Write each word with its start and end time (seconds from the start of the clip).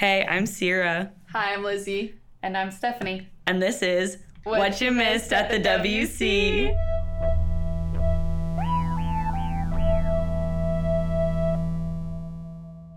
Hey, 0.00 0.24
I'm 0.26 0.46
Sierra. 0.46 1.12
Hi, 1.30 1.52
I'm 1.52 1.62
Lizzie. 1.62 2.14
And 2.42 2.56
I'm 2.56 2.70
Stephanie. 2.70 3.28
And 3.46 3.60
this 3.60 3.82
is 3.82 4.16
What, 4.44 4.58
what 4.58 4.80
You 4.80 4.92
Missed 4.92 5.30
at 5.30 5.50
the 5.50 5.60
WC. 5.60 6.74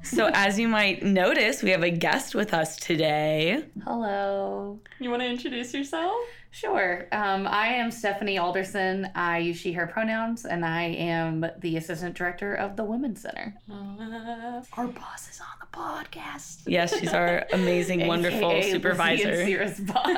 So, 0.05 0.28
as 0.34 0.58
you 0.58 0.70
might 0.70 1.04
notice, 1.04 1.62
we 1.62 1.71
have 1.71 1.84
a 1.84 1.89
guest 1.89 2.36
with 2.36 2.54
us 2.54 2.78
today. 2.78 3.66
Hello. 3.84 4.80
You 5.02 5.10
want 5.10 5.24
to 5.24 5.28
introduce 5.28 5.74
yourself? 5.74 6.16
Sure. 6.54 7.08
Um, 7.12 7.48
I 7.48 7.70
am 7.70 7.90
Stephanie 7.90 8.38
Alderson. 8.38 9.10
I 9.16 9.40
use 9.40 9.58
she, 9.58 9.74
her 9.74 9.88
pronouns, 9.88 10.46
and 10.46 10.64
I 10.64 10.84
am 10.84 11.44
the 11.58 11.78
assistant 11.78 12.16
director 12.16 12.54
of 12.54 12.76
the 12.76 12.84
Women's 12.84 13.22
Center. 13.22 13.56
Uh, 13.72 14.62
our 14.74 14.86
boss 14.86 15.32
is 15.32 15.42
on 15.42 15.48
the 15.60 15.66
podcast. 15.76 16.62
Yes, 16.68 16.96
she's 17.00 17.12
our 17.12 17.48
amazing, 17.54 18.06
wonderful 18.08 18.52
AKA 18.52 18.71
supervisor. 18.71 19.75
boss. 19.80 20.16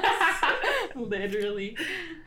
Literally. 0.95 1.77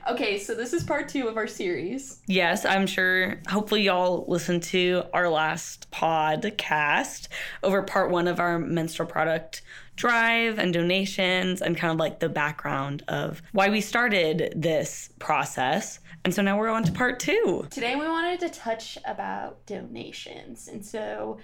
Okay, 0.09 0.39
so 0.39 0.55
this 0.55 0.73
is 0.73 0.85
part 0.85 1.11
two 1.11 1.29
of 1.29 1.37
our 1.37 1.47
series. 1.47 2.23
Yes, 2.27 2.65
I'm 2.65 2.87
sure. 2.87 3.39
Hopefully, 3.51 3.83
y'all 3.83 4.25
listened 4.27 4.63
to 4.65 5.03
our 5.13 5.29
last 5.29 5.91
podcast 5.91 7.29
over 7.63 7.83
part 7.83 8.11
one 8.11 8.27
of 8.27 8.41
our 8.41 8.59
menstrual 8.59 9.07
product 9.07 9.61
drive 9.99 10.59
and 10.59 10.73
donations 10.73 11.61
and 11.61 11.77
kind 11.77 11.93
of 11.93 11.99
like 11.99 12.21
the 12.21 12.29
background 12.29 13.03
of 13.09 13.43
why 13.53 13.69
we 13.69 13.81
started 13.81 14.53
this 14.57 15.11
process. 15.19 15.99
And 16.25 16.33
so 16.33 16.41
now 16.41 16.57
we're 16.57 16.69
on 16.69 16.85
to 16.85 16.93
part 16.93 17.19
two. 17.19 17.67
Today 17.71 17.97
we 17.97 18.07
wanted 18.07 18.41
to 18.41 18.49
touch 18.49 18.97
about 19.05 19.67
donations. 19.67 20.69
And 20.69 20.87
so 20.87 21.39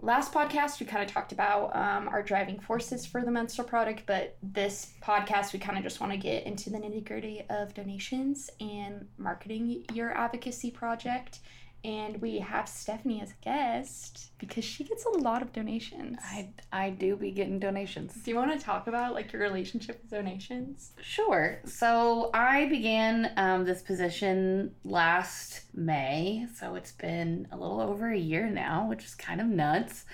last 0.00 0.32
podcast 0.32 0.78
we 0.78 0.86
kind 0.86 1.02
of 1.02 1.12
talked 1.12 1.32
about 1.32 1.74
um, 1.74 2.06
our 2.08 2.22
driving 2.22 2.60
forces 2.60 3.04
for 3.04 3.24
the 3.24 3.30
menstrual 3.32 3.66
product 3.66 4.04
but 4.06 4.36
this 4.44 4.92
podcast 5.02 5.52
we 5.52 5.58
kind 5.58 5.76
of 5.76 5.82
just 5.82 5.98
want 5.98 6.12
to 6.12 6.16
get 6.16 6.46
into 6.46 6.70
the 6.70 6.78
nitty 6.78 7.04
gritty 7.04 7.42
of 7.50 7.74
donations 7.74 8.48
and 8.60 9.08
marketing 9.18 9.84
your 9.92 10.16
advocacy 10.16 10.70
project 10.70 11.40
and 11.84 12.20
we 12.20 12.38
have 12.40 12.68
Stephanie 12.68 13.20
as 13.20 13.30
a 13.30 13.44
guest 13.44 14.32
because 14.38 14.64
she 14.64 14.84
gets 14.84 15.04
a 15.04 15.10
lot 15.10 15.42
of 15.42 15.52
donations. 15.52 16.18
I, 16.22 16.48
I 16.72 16.90
do 16.90 17.16
be 17.16 17.30
getting 17.30 17.58
donations. 17.58 18.14
Do 18.14 18.30
you 18.30 18.36
want 18.36 18.58
to 18.58 18.64
talk 18.64 18.88
about 18.88 19.14
like 19.14 19.32
your 19.32 19.42
relationship 19.42 20.00
with 20.02 20.10
donations? 20.10 20.90
Sure. 21.00 21.60
So 21.64 22.30
I 22.34 22.66
began 22.66 23.32
um, 23.36 23.64
this 23.64 23.82
position 23.82 24.74
last 24.84 25.62
May, 25.72 26.46
so 26.54 26.74
it's 26.74 26.92
been 26.92 27.46
a 27.52 27.56
little 27.56 27.80
over 27.80 28.10
a 28.10 28.18
year 28.18 28.48
now, 28.50 28.88
which 28.88 29.04
is 29.04 29.14
kind 29.14 29.40
of 29.40 29.46
nuts. 29.46 30.04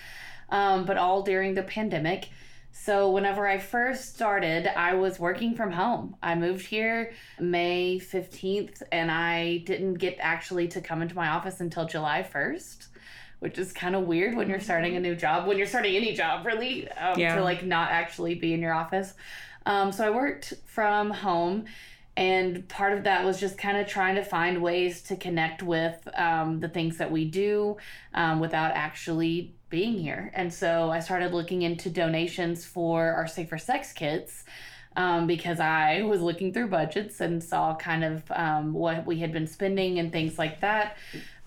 Um, 0.51 0.85
but 0.85 0.99
all 0.99 1.23
during 1.23 1.55
the 1.55 1.63
pandemic. 1.63 2.29
So, 2.77 3.09
whenever 3.09 3.47
I 3.47 3.59
first 3.59 4.17
started, 4.17 4.67
I 4.67 4.95
was 4.95 5.21
working 5.21 5.55
from 5.55 5.71
home. 5.71 6.17
I 6.21 6.35
moved 6.35 6.67
here 6.67 7.13
May 7.39 8.01
15th, 8.01 8.83
and 8.91 9.13
I 9.13 9.59
didn't 9.59 9.95
get 9.95 10.17
actually 10.19 10.67
to 10.69 10.81
come 10.81 11.01
into 11.01 11.15
my 11.15 11.29
office 11.29 11.61
until 11.61 11.87
July 11.87 12.29
1st, 12.29 12.89
which 13.39 13.59
is 13.59 13.73
kind 13.73 13.95
of 13.95 14.09
weird 14.09 14.37
when 14.37 14.51
you're 14.51 14.59
starting 14.59 14.97
a 14.97 15.01
new 15.01 15.15
job, 15.15 15.47
when 15.47 15.57
you're 15.57 15.69
starting 15.69 15.95
any 15.95 16.15
job, 16.15 16.45
really, 16.45 16.91
um, 16.91 17.17
yeah. 17.17 17.37
to 17.37 17.45
like 17.45 17.65
not 17.65 17.93
actually 17.93 18.35
be 18.35 18.53
in 18.53 18.61
your 18.61 18.75
office. 18.75 19.15
Um, 19.67 19.93
so, 19.93 20.05
I 20.05 20.11
worked 20.11 20.55
from 20.67 21.11
home. 21.11 21.67
And 22.17 22.69
part 22.69 22.93
of 22.93 23.05
that 23.05 23.25
was 23.25 23.41
just 23.41 23.59
kind 23.59 23.77
of 23.77 23.89
trying 23.89 24.15
to 24.17 24.25
find 24.25 24.63
ways 24.63 25.03
to 25.03 25.17
connect 25.17 25.65
with 25.65 26.09
um, 26.15 26.61
the 26.61 26.69
things 26.69 26.99
that 26.99 27.11
we 27.11 27.25
do 27.25 27.77
um, 28.15 28.39
without 28.39 28.71
actually 28.73 29.55
being 29.75 29.99
here. 29.99 30.31
And 30.35 30.53
so 30.53 30.91
I 30.91 31.01
started 31.01 31.33
looking 31.33 31.63
into 31.63 31.91
donations 31.91 32.65
for 32.65 33.13
our 33.19 33.27
Safer 33.27 33.59
Sex 33.59 33.93
kits. 33.93 34.45
Um, 34.97 35.27
because 35.27 35.59
I 35.59 36.03
was 36.03 36.21
looking 36.21 36.53
through 36.53 36.69
budgets 36.69 37.21
and 37.21 37.43
saw 37.43 37.75
kind 37.75 38.05
of 38.05 38.23
um, 38.31 38.73
what 38.73 39.05
we 39.05 39.19
had 39.19 39.33
been 39.33 39.49
spending 39.49 39.99
and 39.99 40.13
things 40.13 40.39
like 40.39 40.61
that. 40.61 40.97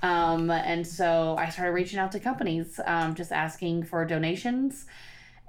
Um, 0.04 0.52
and 0.52 0.86
so 0.86 1.38
I 1.40 1.48
started 1.48 1.72
reaching 1.72 1.98
out 1.98 2.12
to 2.12 2.20
companies, 2.20 2.78
um, 2.86 3.16
just 3.16 3.32
asking 3.32 3.86
for 3.86 4.04
donations 4.04 4.86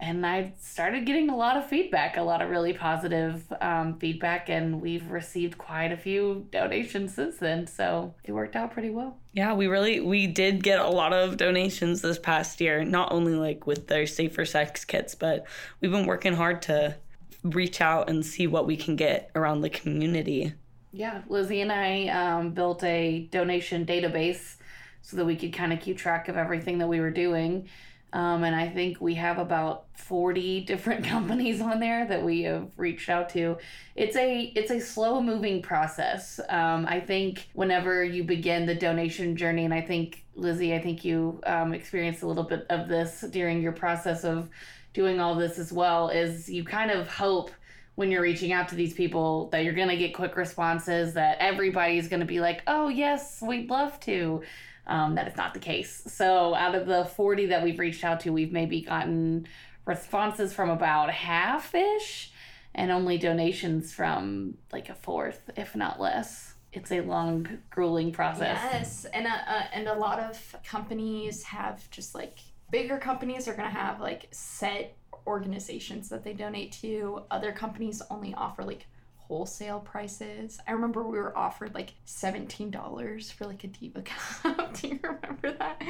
and 0.01 0.25
I 0.25 0.53
started 0.61 1.07
getting 1.07 1.29
a 1.29 1.37
lot 1.37 1.57
of 1.57 1.67
feedback, 1.67 2.17
a 2.17 2.23
lot 2.23 2.41
of 2.41 2.51
really 2.51 2.73
positive 2.73 3.45
um, 3.61 3.99
feedback, 3.99 4.49
and 4.49 4.81
we've 4.81 5.11
received 5.11 5.59
quite 5.59 5.91
a 5.91 5.97
few 5.97 6.47
donations 6.53 7.15
since 7.15 7.39
then. 7.39 7.67
So 7.67 8.15
it 8.23 8.33
worked 8.33 8.55
out 8.55 8.73
pretty 8.73 8.91
well. 8.91 9.19
Yeah, 9.33 9.55
we 9.55 9.67
really 9.67 10.01
we 10.01 10.29
did 10.29 10.63
get 10.63 10.79
a 10.79 10.89
lot 10.89 11.13
of 11.13 11.37
donations 11.37 12.01
this 12.01 12.19
past 12.19 12.61
year. 12.61 12.85
Not 12.85 13.11
only 13.13 13.35
like 13.35 13.67
with 13.67 13.89
their 13.89 14.07
safer 14.07 14.45
sex 14.45 14.85
kits, 14.85 15.17
but 15.17 15.47
we've 15.81 15.91
been 15.91 16.07
working 16.07 16.35
hard 16.35 16.63
to 16.63 16.97
reach 17.43 17.81
out 17.81 18.09
and 18.09 18.25
see 18.25 18.47
what 18.47 18.67
we 18.67 18.77
can 18.77 18.95
get 18.95 19.31
around 19.35 19.63
the 19.63 19.71
community. 19.71 20.53
Yeah, 20.93 21.23
Lizzie 21.29 21.61
and 21.61 21.73
I 21.73 22.09
um, 22.09 22.51
built 22.53 22.83
a 22.85 23.29
donation 23.31 23.85
database 23.85 24.57
so 25.03 25.17
that 25.17 25.25
we 25.25 25.37
could 25.37 25.53
kind 25.53 25.73
of 25.73 25.81
keep 25.81 25.97
track 25.97 26.29
of 26.29 26.37
everything 26.37 26.79
that 26.79 26.89
we 26.89 27.01
were 27.01 27.11
doing. 27.11 27.69
Um, 28.13 28.45
and 28.45 28.57
I 28.57 28.69
think 28.69 29.01
we 29.01 29.15
have 29.17 29.39
about 29.39 29.85
40 29.95 30.61
different 30.63 31.05
companies 31.05 31.61
on 31.61 31.81
there 31.81 32.07
that 32.07 32.23
we 32.23 32.43
have 32.43 32.71
reached 32.77 33.09
out 33.09 33.29
to. 33.31 33.59
It's 33.95 34.17
a 34.17 34.53
it's 34.55 34.71
a 34.71 34.81
slow 34.81 35.21
moving 35.21 35.61
process. 35.63 36.41
Um, 36.49 36.87
I 36.89 37.01
think 37.01 37.49
whenever 37.53 38.03
you 38.03 38.25
begin 38.25 38.67
the 38.67 38.75
donation 38.75 39.37
journey, 39.37 39.65
and 39.65 39.75
I 39.75 39.83
think 39.83 40.25
Lizzie, 40.35 40.75
I 40.75 40.81
think 40.81 41.05
you 41.05 41.41
um, 41.45 41.75
experienced 41.75 42.23
a 42.23 42.27
little 42.27 42.45
bit 42.45 42.67
of 42.71 42.89
this 42.89 43.25
during 43.31 43.61
your 43.61 43.73
process 43.73 44.25
of 44.25 44.49
doing 44.95 45.21
all 45.21 45.35
this 45.35 45.59
as 45.59 45.73
well. 45.73 46.09
Is 46.09 46.49
you 46.49 46.65
kind 46.65 46.91
of 46.91 47.09
hope 47.09 47.51
when 47.97 48.13
you're 48.13 48.23
reaching 48.23 48.53
out 48.53 48.69
to 48.69 48.77
these 48.77 48.95
people 48.95 49.49
that 49.51 49.65
you're 49.65 49.75
going 49.75 49.89
to 49.89 49.97
get 49.97 50.15
quick 50.15 50.37
responses 50.37 51.15
that 51.15 51.37
everybody's 51.41 52.07
going 52.07 52.21
to 52.21 52.27
be 52.27 52.39
like 52.39 52.63
oh 52.69 52.87
yes 52.87 53.43
we'd 53.43 53.69
love 53.69 53.99
to 53.99 54.41
um, 54.89 55.15
that 55.15 55.29
is 55.29 55.37
not 55.37 55.55
the 55.55 55.61
case. 55.61 56.03
So 56.07 56.55
out 56.55 56.75
of 56.75 56.87
the 56.87 57.05
40 57.05 57.47
that 57.47 57.63
we've 57.63 57.79
reached 57.79 58.05
out 58.05 58.21
to, 58.21 58.33
we've 58.33 58.53
maybe 58.53 58.81
gotten 58.81 59.47
responses 59.85 60.53
from 60.53 60.71
about 60.71 61.11
half 61.11 61.75
ish 61.75 62.33
and 62.75 62.91
only 62.91 63.19
donations 63.19 63.93
from 63.93 64.55
like 64.73 64.89
a 64.89 64.95
fourth, 64.95 65.51
if 65.57 65.75
not 65.77 66.01
less. 66.01 66.55
It's 66.73 66.93
a 66.93 67.01
long, 67.01 67.49
grueling 67.71 68.13
process. 68.13 68.59
Yes, 68.73 69.07
and 69.07 69.27
a, 69.27 69.31
uh, 69.31 69.63
and 69.73 69.89
a 69.89 69.95
lot 69.95 70.21
of 70.21 70.57
companies 70.65 71.43
have 71.45 71.91
just 71.91 72.15
like 72.15 72.39
bigger 72.71 72.99
companies 72.99 73.49
are 73.49 73.55
gonna 73.55 73.71
have 73.71 74.01
like 74.01 74.29
set 74.31 74.95
organizations 75.27 76.09
that 76.11 76.25
they 76.25 76.35
donate 76.35 76.73
to. 76.73 77.23
Other 77.31 77.53
companies 77.53 78.03
only 78.11 78.35
offer 78.35 78.63
like 78.63 78.87
wholesale 79.29 79.81
prices. 79.81 80.59
I 80.67 80.73
remember 80.73 81.07
we 81.07 81.19
were 81.19 81.37
offered 81.37 81.75
like 81.75 81.93
$17 82.07 83.33
for 83.33 83.47
like 83.47 83.63
a 83.63 83.67
Diva 83.69 84.03
cup. 84.43 84.75
Do 84.81 84.89
you 84.89 84.99
remember 85.03 85.53
that? 85.53 85.83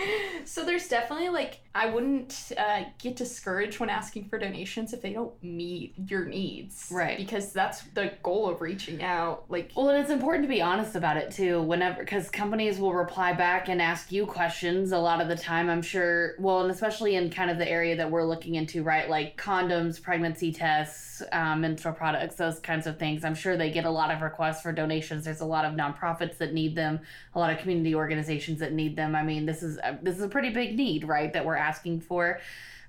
So 0.44 0.64
there's 0.64 0.88
definitely 0.88 1.28
like, 1.28 1.60
I 1.74 1.86
wouldn't 1.86 2.52
uh, 2.58 2.84
get 2.98 3.16
discouraged 3.16 3.78
when 3.78 3.88
asking 3.88 4.28
for 4.28 4.38
donations 4.38 4.92
if 4.92 5.00
they 5.00 5.12
don't 5.12 5.32
meet 5.42 5.94
your 6.08 6.24
needs. 6.24 6.88
Right. 6.90 7.16
Because 7.16 7.52
that's 7.52 7.82
the 7.94 8.12
goal 8.22 8.48
of 8.48 8.60
reaching 8.60 9.02
out. 9.02 9.44
Like, 9.48 9.70
well, 9.76 9.88
and 9.88 9.98
it's 9.98 10.10
important 10.10 10.44
to 10.44 10.48
be 10.48 10.60
honest 10.60 10.96
about 10.96 11.16
it 11.16 11.30
too, 11.30 11.62
whenever, 11.62 12.00
because 12.00 12.28
companies 12.30 12.78
will 12.78 12.94
reply 12.94 13.32
back 13.32 13.68
and 13.68 13.80
ask 13.80 14.10
you 14.10 14.26
questions 14.26 14.90
a 14.90 14.98
lot 14.98 15.20
of 15.20 15.28
the 15.28 15.36
time, 15.36 15.70
I'm 15.70 15.82
sure. 15.82 16.34
Well, 16.40 16.62
and 16.62 16.70
especially 16.72 17.14
in 17.14 17.30
kind 17.30 17.50
of 17.50 17.58
the 17.58 17.68
area 17.68 17.96
that 17.96 18.10
we're 18.10 18.24
looking 18.24 18.56
into, 18.56 18.82
right? 18.82 19.08
Like 19.08 19.36
condoms, 19.36 20.02
pregnancy 20.02 20.52
tests, 20.52 21.22
um, 21.32 21.60
menstrual 21.60 21.94
products, 21.94 22.36
those 22.36 22.58
kinds 22.60 22.86
of 22.86 22.98
things. 22.98 23.24
I'm 23.28 23.34
sure 23.34 23.58
they 23.58 23.70
get 23.70 23.84
a 23.84 23.90
lot 23.90 24.10
of 24.10 24.22
requests 24.22 24.62
for 24.62 24.72
donations. 24.72 25.26
There's 25.26 25.42
a 25.42 25.44
lot 25.44 25.66
of 25.66 25.74
nonprofits 25.74 26.38
that 26.38 26.54
need 26.54 26.74
them, 26.74 27.00
a 27.34 27.38
lot 27.38 27.52
of 27.52 27.58
community 27.58 27.94
organizations 27.94 28.58
that 28.60 28.72
need 28.72 28.96
them. 28.96 29.14
I 29.14 29.22
mean, 29.22 29.44
this 29.44 29.62
is 29.62 29.76
a, 29.84 29.98
this 30.02 30.16
is 30.16 30.22
a 30.22 30.28
pretty 30.28 30.48
big 30.48 30.76
need, 30.76 31.04
right? 31.04 31.30
That 31.30 31.44
we're 31.44 31.56
asking 31.56 32.00
for. 32.00 32.40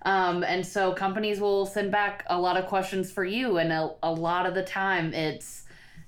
Um, 0.03 0.43
and 0.43 0.65
so 0.65 0.93
companies 0.93 1.41
will 1.41 1.65
send 1.65 1.91
back 1.91 2.23
a 2.27 2.39
lot 2.39 2.55
of 2.55 2.67
questions 2.67 3.11
for 3.11 3.25
you, 3.25 3.57
and 3.57 3.73
a, 3.73 3.91
a 4.01 4.11
lot 4.11 4.45
of 4.45 4.55
the 4.55 4.63
time 4.63 5.13
it's, 5.13 5.65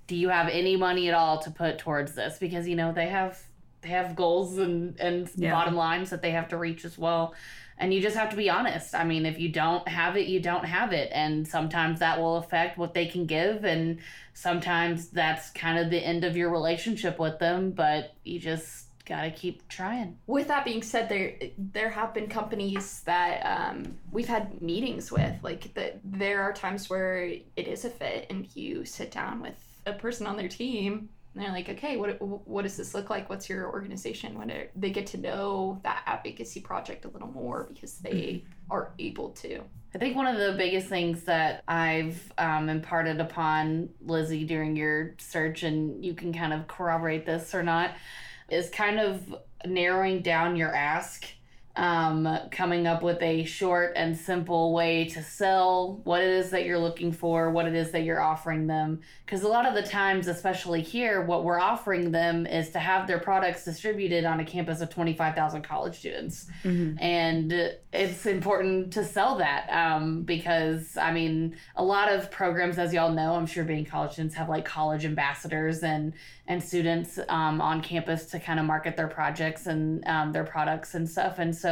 do 0.08 0.16
you 0.16 0.30
have 0.30 0.48
any 0.48 0.78
money 0.78 1.10
at 1.10 1.14
all 1.14 1.40
to 1.40 1.52
put 1.52 1.78
towards 1.78 2.14
this? 2.14 2.38
Because 2.40 2.70
you 2.70 2.78
know 2.78 2.94
they 2.94 3.10
have 3.10 3.38
have 3.84 4.16
goals 4.16 4.58
and 4.58 5.00
and 5.00 5.30
yeah. 5.36 5.52
bottom 5.52 5.76
lines 5.76 6.10
that 6.10 6.22
they 6.22 6.32
have 6.32 6.50
to 6.50 6.58
reach 6.58 6.86
as 6.86 6.98
well 6.98 7.34
and 7.82 7.92
you 7.92 8.00
just 8.00 8.16
have 8.16 8.30
to 8.30 8.36
be 8.36 8.48
honest. 8.48 8.94
I 8.94 9.04
mean, 9.04 9.26
if 9.26 9.40
you 9.40 9.50
don't 9.50 9.86
have 9.88 10.16
it, 10.16 10.28
you 10.28 10.40
don't 10.40 10.66
have 10.66 10.94
it. 10.94 11.10
And 11.12 11.48
sometimes 11.48 12.00
that 12.00 12.20
will 12.20 12.38
affect 12.38 12.78
what 12.78 12.94
they 12.94 13.08
can 13.08 13.26
give. 13.26 13.66
And 13.66 13.98
sometimes 14.36 15.10
that's 15.10 15.50
kind 15.50 15.80
of 15.80 15.90
the 15.90 15.98
end 15.98 16.24
of 16.24 16.38
your 16.38 16.52
relationship 16.52 17.18
with 17.18 17.40
them. 17.40 17.72
But 17.72 18.14
you 18.24 18.40
just 18.40 18.86
got 19.06 19.24
to 19.24 19.32
keep 19.32 19.68
trying. 19.68 20.20
With 20.28 20.50
that 20.50 20.64
being 20.64 20.84
said, 20.84 21.10
there 21.10 21.34
there 21.58 21.90
have 21.90 22.14
been 22.14 22.28
companies 22.28 23.02
that 23.06 23.42
um, 23.42 23.98
we've 24.12 24.28
had 24.28 24.62
meetings 24.62 25.12
with. 25.12 25.34
Like, 25.42 25.74
that 25.74 26.02
there 26.04 26.44
are 26.44 26.54
times 26.54 26.88
where 26.88 27.24
it 27.24 27.68
is 27.68 27.84
a 27.84 27.90
fit 27.90 28.28
and 28.30 28.48
you 28.56 28.86
sit 28.86 29.10
down 29.10 29.42
with 29.42 29.56
a 29.88 29.94
person 29.94 30.28
on 30.28 30.38
their 30.38 30.50
team 30.50 31.10
And 31.34 31.44
they're 31.44 31.52
like, 31.52 31.70
okay, 31.70 31.96
what 31.98 32.20
what 32.20 32.64
does 32.64 32.76
this 32.76 32.94
look 32.94 33.10
like? 33.10 33.30
What's 33.30 33.50
your 33.50 33.70
organization? 33.72 34.38
When 34.38 34.50
it, 34.50 34.72
they 34.76 34.90
get 34.90 35.08
to 35.08 35.18
know 35.18 35.80
that 35.84 36.04
advocacy 36.06 36.60
project 36.60 37.06
a 37.06 37.08
little 37.08 37.30
more 37.30 37.68
because 37.70 38.00
they 38.00 38.12
mm-hmm. 38.12 38.72
are 38.72 38.94
able 39.00 39.30
to. 39.30 39.62
I 39.94 39.98
think 39.98 40.16
one 40.16 40.28
of 40.28 40.38
the 40.38 40.56
biggest 40.58 40.88
things 40.88 41.24
that 41.24 41.64
I've 41.68 42.32
um, 42.38 42.70
imparted 42.70 43.20
upon 43.20 43.90
Lizzie 44.02 44.46
during 44.46 44.76
your 44.76 45.16
search, 45.20 45.64
and 45.64 46.04
you 46.04 46.14
can 46.14 46.34
kind 46.34 46.54
of 46.54 46.68
corroborate 46.68 47.26
this 47.26 47.54
or 47.54 47.64
not, 47.64 47.92
is 48.50 48.70
kind 48.70 49.00
of 49.00 49.36
narrowing 49.66 50.22
down 50.22 50.56
your 50.56 50.74
ask 50.74 51.26
um, 51.76 52.28
coming 52.52 52.86
up 52.86 53.02
with 53.02 53.22
a 53.22 53.46
short 53.46 53.94
and 53.96 54.18
simple 54.18 54.74
way 54.74 55.06
to 55.06 55.24
sell 55.24 56.02
what 56.04 56.22
it 56.22 56.30
is 56.30 56.50
that 56.50 56.66
you're 56.66 56.80
looking 56.80 57.12
for, 57.12 57.50
what 57.50 57.66
it 57.66 57.76
is 57.76 57.92
that 57.92 58.04
you're 58.04 58.22
offering 58.22 58.68
them. 58.68 59.00
Because 59.26 59.44
a 59.44 59.48
lot 59.48 59.66
of 59.66 59.74
the 59.74 59.84
times, 59.84 60.28
especially 60.28 60.82
here, 60.82 61.22
what 61.22 61.44
we're 61.44 61.60
offering 61.60 62.12
them 62.12 62.46
is 62.46 62.72
to 62.72 62.80
have 62.80 63.08
their 63.08 63.20
products 63.20 63.64
distributed 63.64 64.26
on 64.26 64.40
a 64.42 64.46
campus 64.46 64.82
of 64.82 64.90
25,000 64.90 65.62
college 65.62 65.98
students. 65.98 66.48
Mm-hmm. 66.64 67.02
And 67.02 67.76
it's 67.94 68.26
important 68.26 68.92
to 68.94 69.06
sell 69.06 69.38
that 69.38 69.70
um, 69.70 70.24
because, 70.24 70.98
I 70.98 71.14
mean, 71.14 71.56
a 71.78 71.84
lot 71.84 72.12
of 72.12 72.30
programs, 72.32 72.78
as 72.78 72.94
y'all 72.94 73.12
know, 73.12 73.36
I'm 73.36 73.46
sure 73.46 73.64
being 73.64 73.86
college 73.86 74.14
students 74.14 74.36
have 74.36 74.50
like 74.50 74.66
college 74.66 75.06
ambassadors 75.06 75.84
and 75.84 76.14
and 76.48 76.62
students 76.62 77.18
um, 77.30 77.62
on 77.62 77.82
campus 77.82 78.26
to 78.26 78.40
kind 78.40 78.60
of 78.60 78.66
market 78.66 78.98
their 78.98 79.08
projects 79.08 79.68
and 79.68 80.06
um, 80.06 80.34
their 80.34 80.44
products 80.44 80.96
and 80.96 81.10
stuff. 81.10 81.40
And 81.40 81.56
so 81.56 81.71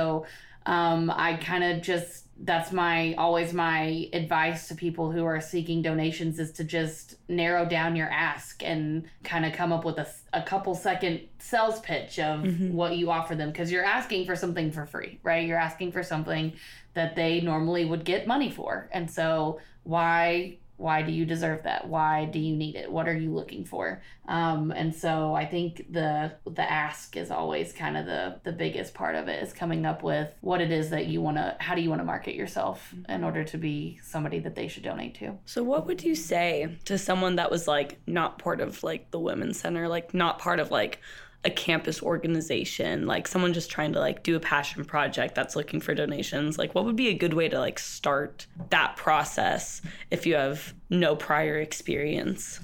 um, 0.66 1.12
I 1.14 1.34
kind 1.36 1.64
of 1.64 1.82
just 1.82 2.26
that's 2.42 2.72
my 2.72 3.14
always 3.16 3.54
my 3.54 4.08
advice 4.14 4.70
to 4.70 4.76
people 4.76 5.12
who 5.12 5.26
are 5.26 5.42
seeking 5.42 5.82
donations 5.82 6.40
is 6.40 6.54
to 6.54 6.64
just 6.64 7.16
narrow 7.28 7.66
down 7.66 7.96
your 7.98 8.10
ask 8.10 8.64
and 8.64 9.06
kind 9.24 9.46
of 9.46 9.52
come 9.52 9.74
up 9.74 9.84
with 9.84 9.98
a, 9.98 10.08
a 10.32 10.42
couple 10.42 10.74
second 10.74 11.22
sales 11.40 11.82
pitch 11.82 12.18
of 12.20 12.42
mm-hmm. 12.42 12.74
what 12.74 12.96
you 12.96 13.12
offer 13.12 13.36
them. 13.36 13.50
Because 13.50 13.72
you're 13.72 13.84
asking 13.84 14.26
for 14.26 14.36
something 14.36 14.72
for 14.72 14.86
free 14.86 15.20
right? 15.24 15.46
You're 15.46 15.58
asking 15.58 15.92
for 15.92 16.04
something 16.04 16.54
that 16.94 17.16
they 17.16 17.42
normally 17.42 17.84
would 17.84 18.06
get 18.06 18.26
money 18.26 18.52
for. 18.52 18.90
And 18.94 19.10
so 19.10 19.60
why 19.84 20.58
why 20.80 21.02
do 21.02 21.12
you 21.12 21.26
deserve 21.26 21.64
that? 21.64 21.88
Why 21.88 22.26
do 22.26 22.40
you 22.40 22.56
need 22.56 22.76
it? 22.76 22.92
What 22.92 23.08
are 23.08 23.18
you 23.18 23.34
looking 23.34 23.66
for? 23.66 24.02
Um, 24.28 24.72
and 24.72 24.94
so 24.94 25.34
i 25.34 25.46
think 25.46 25.92
the 25.92 26.32
the 26.46 26.72
ask 26.72 27.18
is 27.18 27.32
always 27.32 27.74
kind 27.74 27.98
of 27.98 28.06
the 28.06 28.40
the 28.44 28.52
biggest 28.52 28.94
part 28.94 29.16
of 29.16 29.28
it 29.28 29.42
is 29.42 29.54
coming 29.54 29.86
up 29.86 30.04
with 30.04 30.30
what 30.42 30.62
it 30.62 30.72
is 30.72 30.90
that 30.92 31.08
you 31.08 31.22
want 31.22 31.38
to 31.38 31.56
how 31.60 31.76
do 31.76 31.82
you 31.82 31.90
want 31.90 32.00
to 32.00 32.06
market 32.06 32.36
yourself 32.36 32.94
in 33.08 33.24
order 33.24 33.44
to 33.44 33.58
be 33.58 34.00
somebody 34.04 34.40
that 34.40 34.56
they 34.56 34.68
should 34.68 34.84
donate 34.84 35.16
to. 35.16 35.38
So 35.46 35.64
what 35.64 35.86
would 35.88 36.04
you 36.04 36.16
say 36.16 36.78
to 36.86 36.98
someone 36.98 37.36
that 37.38 37.52
was 37.52 37.68
like 37.68 38.00
not 38.08 38.38
part 38.38 38.62
of 38.62 38.84
like 38.84 39.12
the 39.12 39.20
women's 39.20 39.60
center 39.60 39.88
like 39.88 40.14
not 40.14 40.40
part 40.40 40.60
of 40.60 40.72
like 40.72 41.00
a 41.46 41.50
campus 41.50 42.04
organization 42.04 43.08
like 43.08 43.28
someone 43.28 43.54
just 43.54 43.72
trying 43.72 43.94
to 43.94 44.00
like 44.00 44.24
do 44.24 44.36
a 44.36 44.40
passion 44.40 44.84
project 44.84 45.36
that's 45.36 45.56
looking 45.56 45.80
for 45.80 45.94
donations 45.94 46.58
like 46.58 46.76
what 46.76 46.84
would 46.84 46.98
be 46.98 47.08
a 47.08 47.14
good 47.14 47.34
way 47.34 47.48
to 47.48 47.58
like 47.58 47.80
start 47.80 48.46
that 48.70 48.96
process 48.98 49.82
if 50.12 50.26
you 50.26 50.36
have 50.36 50.74
no 50.90 51.16
prior 51.16 51.58
experience 51.58 52.60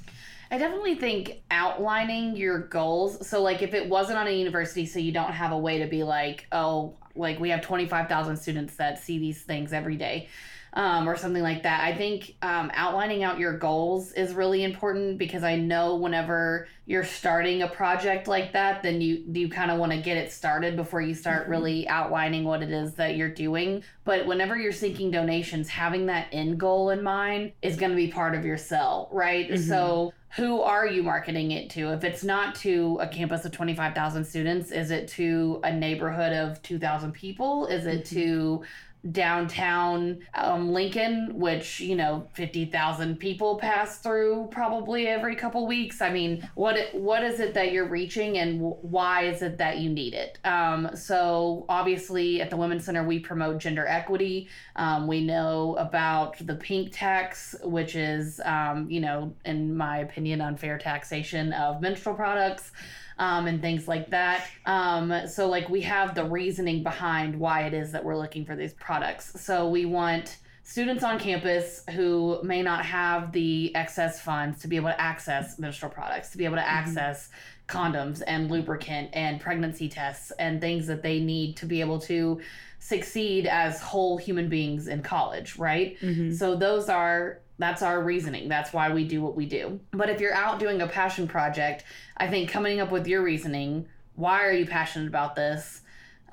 I 0.51 0.60
definitely 0.60 0.95
think 0.95 1.42
outlining 1.50 2.38
your 2.38 2.60
goals. 2.60 3.27
So, 3.27 3.42
like, 3.42 3.63
if 3.63 3.74
it 3.74 3.89
wasn't 3.89 4.19
on 4.19 4.27
a 4.27 4.31
university, 4.31 4.86
so 4.86 5.00
you 5.00 5.12
don't 5.12 5.31
have 5.31 5.51
a 5.51 5.57
way 5.57 5.80
to 5.80 5.88
be 5.88 6.04
like, 6.04 6.45
oh, 6.51 6.94
like 7.16 7.39
we 7.39 7.50
have 7.50 7.62
25,000 7.62 8.38
students 8.38 8.75
that 8.75 9.00
see 9.00 9.18
these 9.18 9.42
things 9.42 9.74
every 9.74 9.95
day 9.95 10.30
um, 10.75 11.07
or 11.07 11.16
something 11.16 11.42
like 11.42 11.63
that. 11.63 11.81
I 11.81 11.95
think 11.95 12.36
um, 12.42 12.69
outlining 12.74 13.24
out 13.24 13.39
your 13.39 13.57
goals 13.57 14.12
is 14.12 14.33
really 14.33 14.63
important 14.63 15.18
because 15.18 15.44
I 15.44 15.56
know 15.56 15.95
whenever 15.95 16.68
you're 16.86 17.06
starting 17.06 17.62
a 17.62 17.68
project 17.68 18.27
like 18.27 18.51
that, 18.54 18.83
then 18.83 19.00
you 19.00 19.24
you 19.31 19.50
kind 19.50 19.72
of 19.72 19.80
want 19.80 19.94
to 19.94 19.98
get 20.00 20.18
it 20.18 20.31
started 20.31 20.75
before 20.75 21.01
you 21.01 21.13
start 21.13 21.44
mm-hmm. 21.44 21.51
really 21.51 21.88
outlining 21.88 22.44
what 22.44 22.62
it 22.62 22.72
is 22.72 22.95
that 22.95 23.16
you're 23.16 23.30
doing. 23.30 23.83
But 24.04 24.25
whenever 24.25 24.57
you're 24.57 24.74
seeking 24.74 25.12
donations, 25.12 25.69
having 25.69 26.07
that 26.07 26.27
end 26.33 26.60
goal 26.60 26.89
in 26.89 27.01
mind 27.01 27.54
is 27.62 27.77
going 27.77 27.92
to 27.92 27.95
be 27.95 28.10
part 28.10 28.36
of 28.36 28.44
your 28.45 28.57
sell, 28.57 29.10
right? 29.12 29.50
Mm-hmm. 29.50 29.63
So 29.63 30.13
who 30.36 30.62
are 30.62 30.86
you 30.86 31.01
marketing 31.01 31.51
it 31.51 31.69
to? 31.72 31.94
If 31.94 32.04
it's 32.04 32.24
not 32.24 32.56
to 32.56 32.98
a 33.00 33.07
campus 33.07 33.45
of 33.45 33.54
25,000 33.54 34.25
students, 34.25 34.72
is 34.72 34.92
it 34.92 35.07
to 35.10 35.62
a 35.63 35.74
neighborhood 35.74 36.33
of 36.33 36.62
2,000 36.62 37.13
people? 37.13 37.68
Is 37.68 37.86
it 37.86 38.04
mm-hmm. 38.04 38.16
to 38.16 38.63
downtown 39.12 40.19
um, 40.34 40.72
Lincoln, 40.72 41.31
which 41.34 41.80
you 41.80 41.96
know 41.96 42.28
fifty 42.34 42.66
thousand 42.66 43.19
people 43.19 43.57
pass 43.57 44.00
through 44.00 44.48
probably 44.52 45.07
every 45.07 45.36
couple 45.36 45.68
weeks. 45.68 46.02
I 46.02 46.12
mean, 46.12 46.48
what 46.56 46.78
what 46.94 47.24
is 47.24 47.40
it 47.40 47.54
that 47.54 47.72
you're 47.72 47.88
reaching, 47.88 48.38
and 48.38 48.62
why 48.62 49.24
is 49.24 49.42
it 49.42 49.57
that 49.57 49.80
you 49.80 49.90
need 49.90 50.13
it? 50.13 50.40
Um, 50.44 50.90
so 50.96 51.66
obviously, 51.69 52.42
at 52.42 52.50
the 52.50 52.57
Women's 52.57 52.86
Center, 52.86 53.04
we 53.04 53.19
promote 53.19 53.60
gender 53.60 53.86
equity. 53.88 54.50
Um, 54.75 55.08
we 55.08 55.24
know 55.24 55.75
about 55.78 56.38
the 56.46 56.56
pink 56.56 56.92
tax, 56.92 57.56
which 57.63 57.96
is 57.96 58.42
um, 58.46 58.90
you 58.90 59.00
know, 59.00 59.34
in 59.46 59.75
my 59.75 60.00
opinion, 60.00 60.42
unfair 60.42 60.78
taxation 60.78 61.54
of 61.54 61.81
menstrual 61.81 62.16
products 62.16 62.72
um, 63.17 63.47
and 63.47 63.62
things 63.62 63.88
like 63.88 64.09
that. 64.09 64.47
Um, 64.65 65.27
so, 65.27 65.47
like, 65.47 65.69
we 65.69 65.81
have 65.81 66.15
the 66.15 66.25
reasoning 66.25 66.83
behind 66.83 67.39
why 67.39 67.63
it 67.63 67.73
is 67.73 67.91
that 67.91 68.03
we're 68.03 68.17
looking 68.17 68.45
for 68.45 68.56
these 68.56 68.73
products. 68.73 69.41
So, 69.41 69.67
we 69.69 69.85
want 69.85 70.38
students 70.63 71.03
on 71.03 71.19
campus 71.19 71.83
who 71.91 72.39
may 72.44 72.62
not 72.62 72.83
have 72.83 73.31
the 73.31 73.73
excess 73.75 74.19
funds 74.21 74.59
to 74.62 74.67
be 74.67 74.75
able 74.75 74.89
to 74.89 75.00
access 75.00 75.59
menstrual 75.59 75.91
products, 75.91 76.31
to 76.31 76.38
be 76.38 76.45
able 76.45 76.56
to 76.56 76.62
mm-hmm. 76.62 76.77
access 76.77 77.29
condoms 77.67 78.21
and 78.27 78.50
lubricant 78.50 79.09
and 79.13 79.39
pregnancy 79.39 79.88
tests 79.88 80.31
and 80.39 80.59
things 80.62 80.88
that 80.88 81.01
they 81.01 81.19
need 81.19 81.56
to 81.57 81.65
be 81.65 81.81
able 81.81 82.00
to 82.00 82.41
succeed 82.79 83.47
as 83.47 83.81
whole 83.81 84.17
human 84.17 84.50
beings 84.50 84.88
in 84.88 85.01
college, 85.01 85.57
right? 85.57 86.00
Mm-hmm. 86.01 86.33
So 86.33 86.56
those 86.56 86.89
are 86.89 87.39
that's 87.57 87.81
our 87.81 88.02
reasoning. 88.02 88.50
That's 88.50 88.74
why 88.74 88.94
we 88.94 89.07
do 89.07 89.22
what 89.22 89.36
we 89.36 89.46
do. 89.46 89.80
But 89.92 90.10
if 90.10 90.19
you're 90.19 90.34
out 90.34 90.60
doing 90.60 90.81
a 90.81 90.88
passion 90.88 91.28
project, 91.28 91.84
I 92.18 92.28
think 92.28 92.50
coming 92.50 92.80
up 92.80 92.92
with 92.92 93.07
your 93.07 93.24
reasoning, 93.24 93.88
why 94.16 94.46
are 94.46 94.52
you 94.52 94.66
passionate 94.66 95.07
about 95.07 95.36
this? 95.36 95.81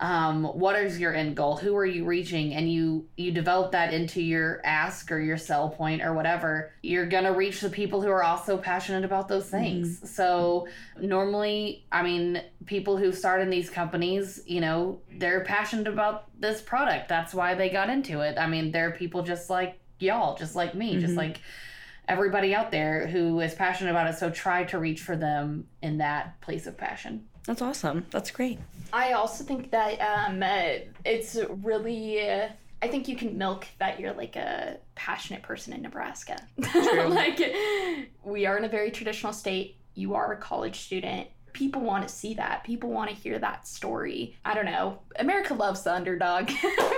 Um, 0.01 0.43
what 0.43 0.75
is 0.75 0.99
your 0.99 1.15
end 1.15 1.37
goal? 1.37 1.57
Who 1.57 1.77
are 1.77 1.87
you 1.87 2.05
reaching? 2.05 2.55
And 2.55 2.71
you 2.71 3.07
you 3.17 3.31
develop 3.31 3.71
that 3.71 3.95
into 3.95 4.21
your 4.21 4.61
ask 4.65 5.13
or 5.13 5.21
your 5.21 5.37
sell 5.37 5.69
point 5.69 6.03
or 6.03 6.13
whatever. 6.13 6.73
You're 6.83 7.07
gonna 7.07 7.33
reach 7.33 7.61
the 7.61 7.71
people 7.71 8.03
who 8.03 8.09
are 8.09 8.25
also 8.25 8.59
passionate 8.59 9.05
about 9.05 9.29
those 9.29 9.45
mm-hmm. 9.45 9.63
things. 9.63 9.97
Mm-hmm. 9.99 10.07
So 10.07 10.67
normally, 11.01 11.87
I 11.93 12.03
mean, 12.03 12.43
people 12.67 12.97
who 12.97 13.13
start 13.13 13.43
in 13.43 13.51
these 13.51 13.71
companies, 13.71 14.43
you 14.45 14.61
know, 14.61 14.99
they're 15.19 15.45
passionate 15.45 15.87
about 15.87 16.25
this 16.41 16.61
product. 16.61 17.09
That's 17.09 17.33
why 17.33 17.55
they 17.55 17.69
got 17.69 17.89
into 17.89 18.23
it. 18.23 18.39
I 18.39 18.49
mean, 18.49 18.73
there 18.73 18.89
are 18.89 18.93
people 18.93 19.23
just 19.23 19.51
like 19.51 19.79
y'all, 20.03 20.37
just 20.37 20.55
like 20.57 20.75
me, 20.75 20.93
mm-hmm. 20.93 21.01
just 21.01 21.15
like 21.15 21.41
everybody 22.09 22.55
out 22.55 22.71
there 22.71 23.06
who 23.06 23.41
is 23.41 23.55
passionate 23.55 23.91
about 23.91 24.09
it. 24.09 24.19
So 24.19 24.31
try 24.31 24.65
to 24.65 24.79
reach 24.79 25.01
for 25.01 25.17
them 25.17 25.67
in 25.82 25.99
that 25.99 26.41
place 26.41 26.67
of 26.67 26.77
passion. 26.77 27.27
That's 27.47 27.63
awesome. 27.63 28.06
That's 28.11 28.31
great. 28.31 28.59
I 28.93 29.13
also 29.13 29.44
think 29.44 29.71
that 29.71 30.01
um, 30.01 30.43
uh, 30.43 30.85
it's 31.05 31.39
really. 31.63 32.29
Uh, 32.29 32.49
I 32.82 32.89
think 32.89 33.06
you 33.06 33.17
can 33.17 33.39
milk 33.39 33.67
that 33.79 34.01
you're 34.01 34.13
like 34.13 34.35
a 34.35 34.79
passionate 34.97 35.43
person 35.44 35.73
in 35.73 35.82
Nebraska. 35.82 36.37
like 36.75 37.41
we 38.25 38.44
are 38.47 38.59
in 38.59 38.65
a 38.65 38.69
very 38.69 38.91
traditional 38.91 39.32
state. 39.32 39.77
You 39.94 40.15
are 40.15 40.32
a 40.32 40.37
college 40.37 40.81
student 40.81 41.29
people 41.53 41.82
want 41.82 42.06
to 42.06 42.13
see 42.13 42.35
that. 42.35 42.65
People 42.65 42.91
want 42.91 43.11
to 43.11 43.17
hear 43.17 43.39
that 43.39 43.67
story. 43.67 44.37
I 44.44 44.55
don't 44.55 44.67
know. 44.67 44.99
America 45.17 45.55
loves 45.55 45.82
the 45.82 45.94
underdog. 45.94 46.51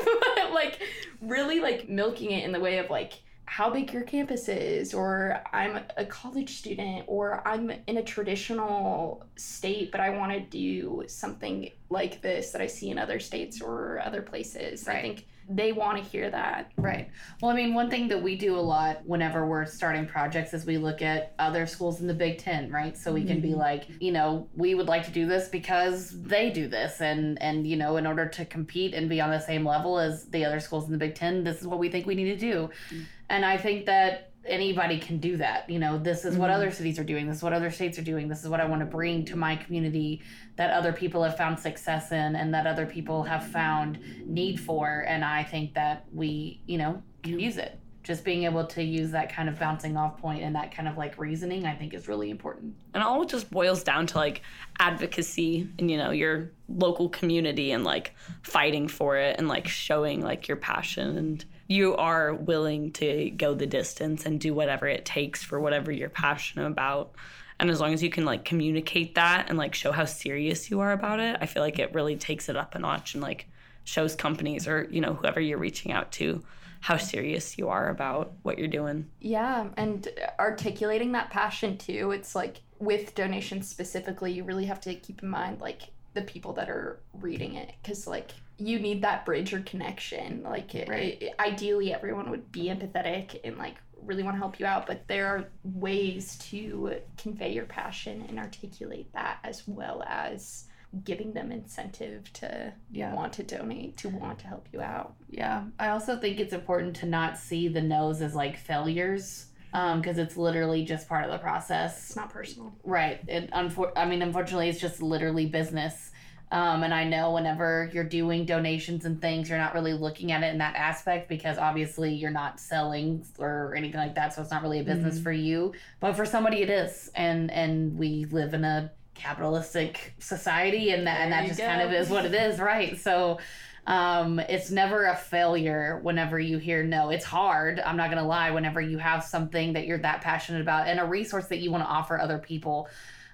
like 0.52 0.80
really 1.20 1.60
like 1.60 1.88
milking 1.88 2.30
it 2.30 2.44
in 2.44 2.52
the 2.52 2.60
way 2.60 2.78
of 2.78 2.90
like 2.90 3.14
how 3.46 3.68
big 3.70 3.92
your 3.92 4.02
campus 4.02 4.48
is 4.48 4.94
or 4.94 5.42
I'm 5.52 5.80
a 5.96 6.04
college 6.06 6.56
student 6.56 7.04
or 7.06 7.46
I'm 7.46 7.70
in 7.86 7.98
a 7.98 8.02
traditional 8.02 9.24
state 9.36 9.92
but 9.92 10.00
I 10.00 10.10
want 10.10 10.32
to 10.32 10.40
do 10.40 11.04
something 11.08 11.70
like 11.90 12.22
this 12.22 12.52
that 12.52 12.62
I 12.62 12.66
see 12.66 12.90
in 12.90 12.98
other 12.98 13.20
states 13.20 13.60
or 13.60 14.00
other 14.04 14.22
places. 14.22 14.86
Right. 14.86 14.96
I 14.96 15.02
think 15.02 15.26
they 15.48 15.72
want 15.72 15.98
to 15.98 16.04
hear 16.04 16.30
that. 16.30 16.72
Right. 16.76 17.10
Well, 17.40 17.50
I 17.50 17.54
mean, 17.54 17.74
one 17.74 17.90
thing 17.90 18.08
that 18.08 18.22
we 18.22 18.36
do 18.36 18.56
a 18.56 18.60
lot 18.60 19.04
whenever 19.04 19.46
we're 19.46 19.66
starting 19.66 20.06
projects 20.06 20.54
is 20.54 20.64
we 20.64 20.78
look 20.78 21.02
at 21.02 21.34
other 21.38 21.66
schools 21.66 22.00
in 22.00 22.06
the 22.06 22.14
Big 22.14 22.38
Ten, 22.38 22.70
right? 22.70 22.96
So 22.96 23.12
we 23.12 23.20
mm-hmm. 23.20 23.28
can 23.28 23.40
be 23.40 23.50
mm-hmm. 23.50 23.58
like, 23.58 23.84
you 24.00 24.12
know, 24.12 24.48
we 24.54 24.74
would 24.74 24.88
like 24.88 25.04
to 25.04 25.10
do 25.10 25.26
this 25.26 25.48
because 25.48 26.20
they 26.22 26.50
do 26.50 26.68
this, 26.68 27.00
and 27.00 27.40
and 27.42 27.66
you 27.66 27.76
know, 27.76 27.96
in 27.96 28.06
order 28.06 28.26
to 28.26 28.44
compete 28.44 28.94
and 28.94 29.08
be 29.08 29.20
on 29.20 29.30
the 29.30 29.40
same 29.40 29.64
level 29.66 29.98
as 29.98 30.26
the 30.26 30.44
other 30.44 30.60
schools 30.60 30.86
in 30.86 30.92
the 30.92 30.98
Big 30.98 31.14
Ten, 31.14 31.44
this 31.44 31.60
is 31.60 31.66
what 31.66 31.78
we 31.78 31.88
think 31.88 32.06
we 32.06 32.14
need 32.14 32.24
to 32.24 32.36
do. 32.36 32.70
Mm-hmm. 32.90 33.02
And 33.30 33.44
I 33.44 33.56
think 33.56 33.86
that 33.86 34.33
anybody 34.46 34.98
can 34.98 35.18
do 35.18 35.36
that. 35.38 35.68
You 35.68 35.78
know, 35.78 35.98
this 35.98 36.24
is 36.24 36.32
mm-hmm. 36.32 36.42
what 36.42 36.50
other 36.50 36.70
cities 36.70 36.98
are 36.98 37.04
doing. 37.04 37.26
This 37.26 37.38
is 37.38 37.42
what 37.42 37.52
other 37.52 37.70
states 37.70 37.98
are 37.98 38.02
doing. 38.02 38.28
This 38.28 38.42
is 38.42 38.48
what 38.48 38.60
I 38.60 38.64
want 38.66 38.80
to 38.80 38.86
bring 38.86 39.24
to 39.26 39.36
my 39.36 39.56
community 39.56 40.22
that 40.56 40.70
other 40.70 40.92
people 40.92 41.22
have 41.22 41.36
found 41.36 41.58
success 41.58 42.12
in 42.12 42.36
and 42.36 42.52
that 42.54 42.66
other 42.66 42.86
people 42.86 43.22
have 43.22 43.46
found 43.46 43.98
need 44.26 44.60
for. 44.60 45.04
And 45.08 45.24
I 45.24 45.44
think 45.44 45.74
that 45.74 46.04
we, 46.12 46.60
you 46.66 46.78
know, 46.78 47.02
can 47.22 47.38
use 47.40 47.56
it. 47.56 47.78
just 48.04 48.22
being 48.22 48.44
able 48.44 48.66
to 48.66 48.82
use 48.82 49.10
that 49.12 49.32
kind 49.32 49.48
of 49.48 49.58
bouncing 49.58 49.96
off 49.96 50.18
point 50.18 50.42
and 50.42 50.54
that 50.54 50.70
kind 50.70 50.86
of 50.86 50.98
like 50.98 51.18
reasoning, 51.18 51.64
I 51.64 51.74
think 51.74 51.94
is 51.94 52.06
really 52.06 52.28
important. 52.28 52.76
And 52.92 53.02
it 53.02 53.06
all 53.06 53.24
just 53.24 53.50
boils 53.50 53.82
down 53.82 54.06
to 54.08 54.18
like 54.18 54.42
advocacy 54.78 55.66
and, 55.78 55.90
you 55.90 55.96
know, 55.96 56.10
your 56.10 56.50
local 56.68 57.08
community 57.08 57.72
and 57.72 57.82
like 57.82 58.14
fighting 58.42 58.88
for 58.88 59.16
it 59.16 59.36
and 59.38 59.48
like 59.48 59.66
showing 59.66 60.20
like 60.20 60.46
your 60.46 60.58
passion 60.58 61.16
and 61.16 61.44
you 61.66 61.96
are 61.96 62.34
willing 62.34 62.92
to 62.92 63.30
go 63.30 63.54
the 63.54 63.66
distance 63.66 64.26
and 64.26 64.40
do 64.40 64.54
whatever 64.54 64.86
it 64.86 65.04
takes 65.04 65.42
for 65.42 65.58
whatever 65.60 65.90
you're 65.90 66.08
passionate 66.08 66.66
about. 66.66 67.14
And 67.58 67.70
as 67.70 67.80
long 67.80 67.94
as 67.94 68.02
you 68.02 68.10
can 68.10 68.24
like 68.24 68.44
communicate 68.44 69.14
that 69.14 69.48
and 69.48 69.56
like 69.56 69.74
show 69.74 69.92
how 69.92 70.04
serious 70.04 70.70
you 70.70 70.80
are 70.80 70.92
about 70.92 71.20
it, 71.20 71.36
I 71.40 71.46
feel 71.46 71.62
like 71.62 71.78
it 71.78 71.94
really 71.94 72.16
takes 72.16 72.48
it 72.48 72.56
up 72.56 72.74
a 72.74 72.78
notch 72.78 73.14
and 73.14 73.22
like 73.22 73.46
shows 73.84 74.14
companies 74.14 74.66
or, 74.66 74.88
you 74.90 75.00
know, 75.00 75.14
whoever 75.14 75.40
you're 75.40 75.58
reaching 75.58 75.92
out 75.92 76.12
to 76.12 76.42
how 76.80 76.98
serious 76.98 77.56
you 77.56 77.70
are 77.70 77.88
about 77.88 78.34
what 78.42 78.58
you're 78.58 78.68
doing. 78.68 79.08
Yeah, 79.20 79.68
and 79.78 80.06
articulating 80.38 81.12
that 81.12 81.30
passion 81.30 81.78
too. 81.78 82.10
It's 82.10 82.34
like 82.34 82.60
with 82.78 83.14
donations 83.14 83.68
specifically, 83.68 84.32
you 84.32 84.44
really 84.44 84.66
have 84.66 84.82
to 84.82 84.94
keep 84.94 85.22
in 85.22 85.30
mind 85.30 85.62
like 85.62 85.82
the 86.14 86.22
people 86.22 86.52
that 86.54 86.70
are 86.70 87.00
reading 87.12 87.54
it 87.54 87.72
cuz 87.82 88.06
like 88.06 88.30
you 88.56 88.78
need 88.78 89.02
that 89.02 89.24
bridge 89.24 89.52
or 89.52 89.60
connection. 89.60 90.42
Like 90.42 90.70
right. 90.88 91.20
it, 91.20 91.34
ideally 91.38 91.92
everyone 91.92 92.30
would 92.30 92.52
be 92.52 92.66
empathetic 92.66 93.40
and 93.44 93.58
like 93.58 93.76
really 94.02 94.22
want 94.22 94.34
to 94.36 94.38
help 94.38 94.60
you 94.60 94.66
out, 94.66 94.86
but 94.86 95.06
there 95.08 95.26
are 95.26 95.48
ways 95.62 96.36
to 96.38 96.96
convey 97.16 97.52
your 97.52 97.64
passion 97.64 98.24
and 98.28 98.38
articulate 98.38 99.12
that 99.12 99.38
as 99.44 99.66
well 99.66 100.04
as 100.06 100.64
giving 101.02 101.32
them 101.32 101.50
incentive 101.50 102.32
to 102.34 102.72
yeah. 102.92 103.12
want 103.14 103.32
to 103.32 103.42
donate, 103.42 103.96
to 103.96 104.08
want 104.08 104.38
to 104.38 104.46
help 104.46 104.68
you 104.72 104.80
out. 104.80 105.14
Yeah. 105.28 105.64
I 105.78 105.88
also 105.88 106.16
think 106.16 106.38
it's 106.38 106.52
important 106.52 106.94
to 106.96 107.06
not 107.06 107.36
see 107.36 107.66
the 107.66 107.82
no's 107.82 108.22
as 108.22 108.34
like 108.34 108.56
failures 108.56 109.46
because 109.74 110.18
um, 110.18 110.24
it's 110.24 110.36
literally 110.36 110.84
just 110.84 111.08
part 111.08 111.24
of 111.24 111.32
the 111.32 111.38
process. 111.38 112.06
It's 112.06 112.16
not 112.16 112.30
personal. 112.30 112.72
Right. 112.84 113.20
It 113.26 113.50
unfor- 113.50 113.90
I 113.96 114.04
mean, 114.04 114.22
unfortunately, 114.22 114.68
it's 114.68 114.80
just 114.80 115.02
literally 115.02 115.46
business. 115.46 116.12
Um, 116.52 116.84
and 116.84 116.94
I 116.94 117.02
know 117.02 117.32
whenever 117.32 117.90
you're 117.92 118.04
doing 118.04 118.46
donations 118.46 119.04
and 119.04 119.20
things, 119.20 119.48
you're 119.48 119.58
not 119.58 119.74
really 119.74 119.92
looking 119.92 120.30
at 120.30 120.44
it 120.44 120.52
in 120.52 120.58
that 120.58 120.76
aspect 120.76 121.28
because 121.28 121.58
obviously 121.58 122.14
you're 122.14 122.30
not 122.30 122.60
selling 122.60 123.26
or 123.40 123.74
anything 123.76 123.98
like 123.98 124.14
that. 124.14 124.32
So 124.32 124.42
it's 124.42 124.52
not 124.52 124.62
really 124.62 124.78
a 124.78 124.84
business 124.84 125.16
mm-hmm. 125.16 125.24
for 125.24 125.32
you. 125.32 125.72
But 125.98 126.12
for 126.12 126.24
somebody, 126.24 126.62
it 126.62 126.70
is. 126.70 127.10
And 127.16 127.50
and 127.50 127.98
we 127.98 128.26
live 128.26 128.54
in 128.54 128.62
a 128.62 128.92
capitalistic 129.16 130.14
society 130.20 130.90
and 130.90 131.08
that 131.08 131.20
and 131.20 131.32
that 131.32 131.46
just 131.46 131.58
go. 131.58 131.66
kind 131.66 131.82
of 131.82 131.92
is 131.92 132.10
what 132.10 132.24
it 132.24 132.34
is 132.34 132.58
right 132.58 132.98
so 132.98 133.38
um, 133.86 134.38
it's 134.38 134.70
never 134.70 135.06
a 135.06 135.16
failure 135.16 136.00
whenever 136.02 136.38
you 136.38 136.58
hear 136.58 136.82
no 136.82 137.10
it's 137.10 137.24
hard 137.24 137.80
i'm 137.80 137.96
not 137.96 138.10
gonna 138.10 138.26
lie 138.26 138.50
whenever 138.50 138.80
you 138.80 138.98
have 138.98 139.22
something 139.22 139.72
that 139.74 139.86
you're 139.86 139.98
that 139.98 140.20
passionate 140.20 140.60
about 140.60 140.88
and 140.88 140.98
a 140.98 141.04
resource 141.04 141.46
that 141.46 141.58
you 141.58 141.70
want 141.70 141.82
to 141.82 141.88
offer 141.88 142.18
other 142.18 142.38
people 142.38 142.88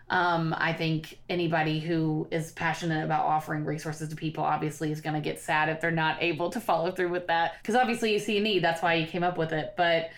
um, 0.08 0.54
i 0.58 0.72
think 0.72 1.18
anybody 1.28 1.78
who 1.78 2.26
is 2.30 2.52
passionate 2.52 3.04
about 3.04 3.24
offering 3.26 3.64
resources 3.64 4.08
to 4.08 4.16
people 4.16 4.42
obviously 4.42 4.90
is 4.90 5.00
going 5.00 5.14
to 5.14 5.20
get 5.20 5.40
sad 5.40 5.68
if 5.68 5.80
they're 5.80 5.90
not 5.90 6.20
able 6.20 6.50
to 6.50 6.60
follow 6.60 6.90
through 6.90 7.10
with 7.10 7.26
that 7.28 7.54
because 7.62 7.74
obviously 7.74 8.12
you 8.12 8.18
see 8.18 8.38
a 8.38 8.40
need 8.40 8.62
that's 8.64 8.82
why 8.82 8.94
you 8.94 9.06
came 9.06 9.22
up 9.22 9.38
with 9.38 9.52
it 9.52 9.74
but 9.76 10.10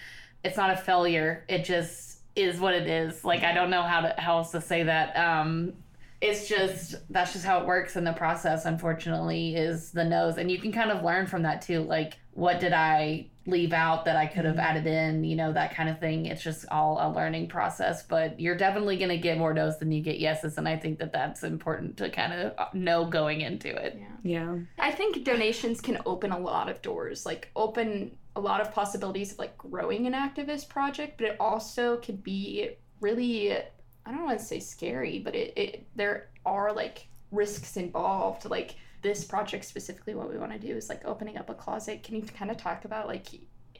it's 0.44 0.56
not 0.56 0.70
a 0.70 0.76
failure 0.76 1.44
it 1.48 1.64
just 1.64 2.12
is 2.34 2.58
what 2.58 2.74
it 2.74 2.86
is. 2.86 3.24
Like 3.24 3.42
I 3.42 3.52
don't 3.52 3.70
know 3.70 3.82
how 3.82 4.00
to 4.02 4.14
how 4.18 4.38
else 4.38 4.52
to 4.52 4.60
say 4.60 4.84
that. 4.84 5.16
Um, 5.16 5.74
it's 6.22 6.48
just 6.48 6.94
that's 7.10 7.32
just 7.32 7.44
how 7.44 7.60
it 7.60 7.66
works 7.66 7.96
in 7.96 8.04
the 8.04 8.12
process. 8.12 8.64
Unfortunately, 8.64 9.56
is 9.56 9.90
the 9.90 10.04
no's, 10.04 10.38
and 10.38 10.50
you 10.50 10.58
can 10.58 10.72
kind 10.72 10.92
of 10.92 11.02
learn 11.02 11.26
from 11.26 11.42
that 11.42 11.60
too. 11.60 11.80
Like 11.80 12.14
what 12.34 12.60
did 12.60 12.72
I 12.72 13.26
leave 13.44 13.72
out 13.72 14.04
that 14.04 14.14
I 14.14 14.26
could 14.26 14.44
have 14.44 14.54
mm-hmm. 14.54 14.64
added 14.64 14.86
in? 14.86 15.24
You 15.24 15.34
know 15.34 15.52
that 15.52 15.74
kind 15.74 15.88
of 15.88 15.98
thing. 15.98 16.26
It's 16.26 16.42
just 16.42 16.64
all 16.70 16.98
a 17.00 17.10
learning 17.12 17.48
process. 17.48 18.04
But 18.04 18.38
you're 18.38 18.56
definitely 18.56 18.96
gonna 18.98 19.18
get 19.18 19.36
more 19.36 19.52
no's 19.52 19.78
than 19.78 19.90
you 19.90 20.00
get 20.00 20.20
yeses, 20.20 20.58
and 20.58 20.68
I 20.68 20.76
think 20.76 21.00
that 21.00 21.12
that's 21.12 21.42
important 21.42 21.96
to 21.96 22.08
kind 22.08 22.32
of 22.32 22.72
know 22.72 23.04
going 23.04 23.40
into 23.40 23.68
it. 23.68 23.98
Yeah. 23.98 24.06
Yeah. 24.22 24.58
I 24.78 24.92
think 24.92 25.24
donations 25.24 25.80
can 25.80 25.98
open 26.06 26.30
a 26.30 26.38
lot 26.38 26.68
of 26.68 26.80
doors. 26.82 27.26
Like 27.26 27.50
open 27.56 28.16
a 28.36 28.40
lot 28.40 28.60
of 28.60 28.72
possibilities 28.72 29.32
of 29.32 29.40
like 29.40 29.58
growing 29.58 30.06
an 30.06 30.12
activist 30.12 30.68
project, 30.68 31.18
but 31.18 31.26
it 31.26 31.36
also 31.40 31.96
could 31.96 32.22
be 32.22 32.70
really 33.00 33.58
I 34.04 34.10
don't 34.10 34.24
want 34.24 34.38
to 34.38 34.44
say 34.44 34.60
scary, 34.60 35.18
but 35.18 35.34
it, 35.34 35.52
it 35.56 35.86
there 35.94 36.28
are 36.44 36.72
like 36.72 37.06
risks 37.30 37.76
involved. 37.76 38.48
Like 38.48 38.76
this 39.02 39.24
project 39.24 39.64
specifically, 39.64 40.14
what 40.14 40.30
we 40.30 40.38
want 40.38 40.52
to 40.52 40.58
do 40.58 40.74
is 40.74 40.88
like 40.88 41.04
opening 41.04 41.38
up 41.38 41.50
a 41.50 41.54
closet. 41.54 42.02
Can 42.02 42.16
you 42.16 42.22
kind 42.22 42.50
of 42.50 42.56
talk 42.56 42.84
about 42.84 43.06
like 43.06 43.26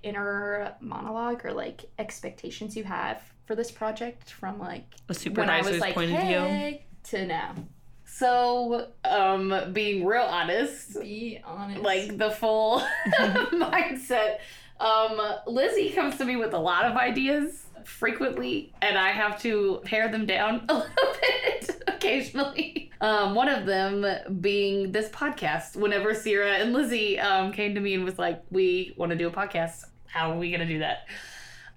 inner 0.02 0.75
monologue 0.81 1.45
or 1.45 1.52
like 1.52 1.85
expectations 1.99 2.76
you 2.76 2.85
have 2.85 3.23
for 3.47 3.55
this 3.55 3.71
project 3.71 4.31
from 4.31 4.59
like 4.59 4.85
a 5.09 5.14
supervisor's 5.14 5.81
like, 5.81 5.95
point 5.95 6.11
hey, 6.11 6.35
of 6.35 6.49
view 6.49 6.79
to 7.05 7.26
now? 7.26 7.55
So, 8.05 8.88
um, 9.05 9.73
being 9.73 10.05
real 10.05 10.23
honest, 10.23 11.00
be 11.00 11.41
honest, 11.45 11.81
like 11.81 12.19
the 12.19 12.31
full 12.31 12.83
mindset. 13.19 14.41
Um, 14.83 15.21
Lizzie 15.47 15.91
comes 15.91 16.17
to 16.19 16.25
me 16.25 16.37
with 16.37 16.53
a 16.53 16.59
lot 16.59 16.85
of 16.85 16.97
ideas 16.97 17.67
frequently, 17.85 18.73
and 18.83 18.99
I 18.99 19.11
have 19.11 19.41
to 19.43 19.81
pare 19.85 20.11
them 20.11 20.27
down 20.27 20.65
a 20.69 20.75
little 20.75 21.15
bit 21.21 21.83
occasionally. 21.87 22.91
Um, 23.01 23.35
one 23.35 23.49
of 23.49 23.65
them 23.65 24.05
being 24.41 24.93
this 24.93 25.09
podcast. 25.09 25.77
Whenever 25.77 26.15
Sierra 26.15 26.55
and 26.55 26.73
Lizzie 26.73 27.19
um, 27.19 27.53
came 27.53 27.75
to 27.75 27.81
me 27.81 27.95
and 27.95 28.05
was 28.05 28.19
like, 28.19 28.43
"We 28.51 28.95
want 28.97 29.11
to 29.11 29.17
do 29.17 29.29
a 29.29 29.31
podcast. 29.31 29.85
How 30.07 30.33
are 30.33 30.39
we 30.39 30.51
gonna 30.51 30.67
do 30.67 30.81
that?" 30.81 31.07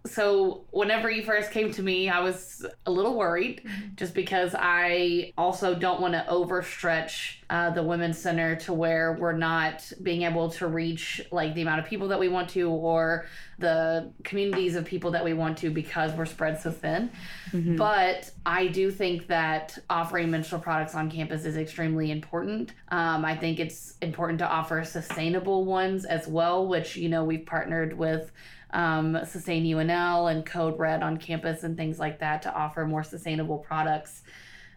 So 0.06 0.66
whenever 0.72 1.10
you 1.10 1.24
first 1.24 1.52
came 1.52 1.72
to 1.74 1.82
me, 1.82 2.10
I 2.10 2.20
was 2.20 2.66
a 2.86 2.92
little 2.92 3.16
worried 3.16 3.62
mm-hmm. 3.64 3.96
just 3.96 4.14
because 4.14 4.56
I 4.58 5.34
also 5.38 5.74
don't 5.74 6.00
want 6.00 6.14
to 6.14 6.26
overstretch 6.30 7.38
uh, 7.50 7.72
the 7.72 7.82
Women's 7.82 8.18
Center 8.18 8.56
to 8.58 8.74
where 8.74 9.14
we're 9.14 9.38
not 9.38 9.92
being 10.02 10.24
able 10.24 10.50
to 10.52 10.68
reach 10.68 11.22
like 11.32 11.54
the 11.56 11.62
amount 11.62 11.80
of 11.80 11.86
people 11.86 12.08
that 12.10 12.20
we 12.20 12.28
want 12.28 12.50
to 12.50 12.70
or 12.70 13.26
the 13.58 14.12
communities 14.24 14.76
of 14.76 14.86
people 14.86 15.12
that 15.12 15.24
we 15.24 15.34
want 15.34 15.58
to 15.60 15.70
because 15.70 16.12
we're 16.14 16.26
spread 16.26 16.60
so 16.60 16.72
thin. 16.72 17.10
Mm-hmm. 17.52 17.76
But 17.76 18.30
I 18.46 18.68
do 18.68 18.92
think 18.92 19.28
that 19.28 19.78
offering 19.90 20.30
menstrual 20.30 20.62
products 20.62 20.94
on 20.94 21.10
campus 21.10 21.46
is 21.46 21.58
extremely 21.58 22.12
important. 22.12 22.74
Um, 22.90 23.26
I 23.26 23.36
think 23.36 23.60
it's 23.60 23.96
important 24.02 24.40
to 24.40 24.48
offer 24.48 24.84
sustainable 24.84 25.66
ones 25.66 26.06
as 26.06 26.28
well, 26.28 26.68
which, 26.68 26.96
you 26.96 27.10
know, 27.10 27.24
we've 27.24 27.46
partnered 27.46 27.98
with 27.98 28.32
um, 28.75 29.17
Sustain 29.25 29.63
UNL 29.63 30.29
and 30.29 30.46
Code 30.46 30.77
Red 30.77 31.01
on 31.01 31.17
campus 31.17 31.63
and 31.63 31.77
things 31.77 31.98
like 31.98 32.20
that 32.20 32.41
to 32.41 32.53
offer 32.53 32.86
more 32.86 33.03
sustainable 33.03 33.58
products. 33.58 34.22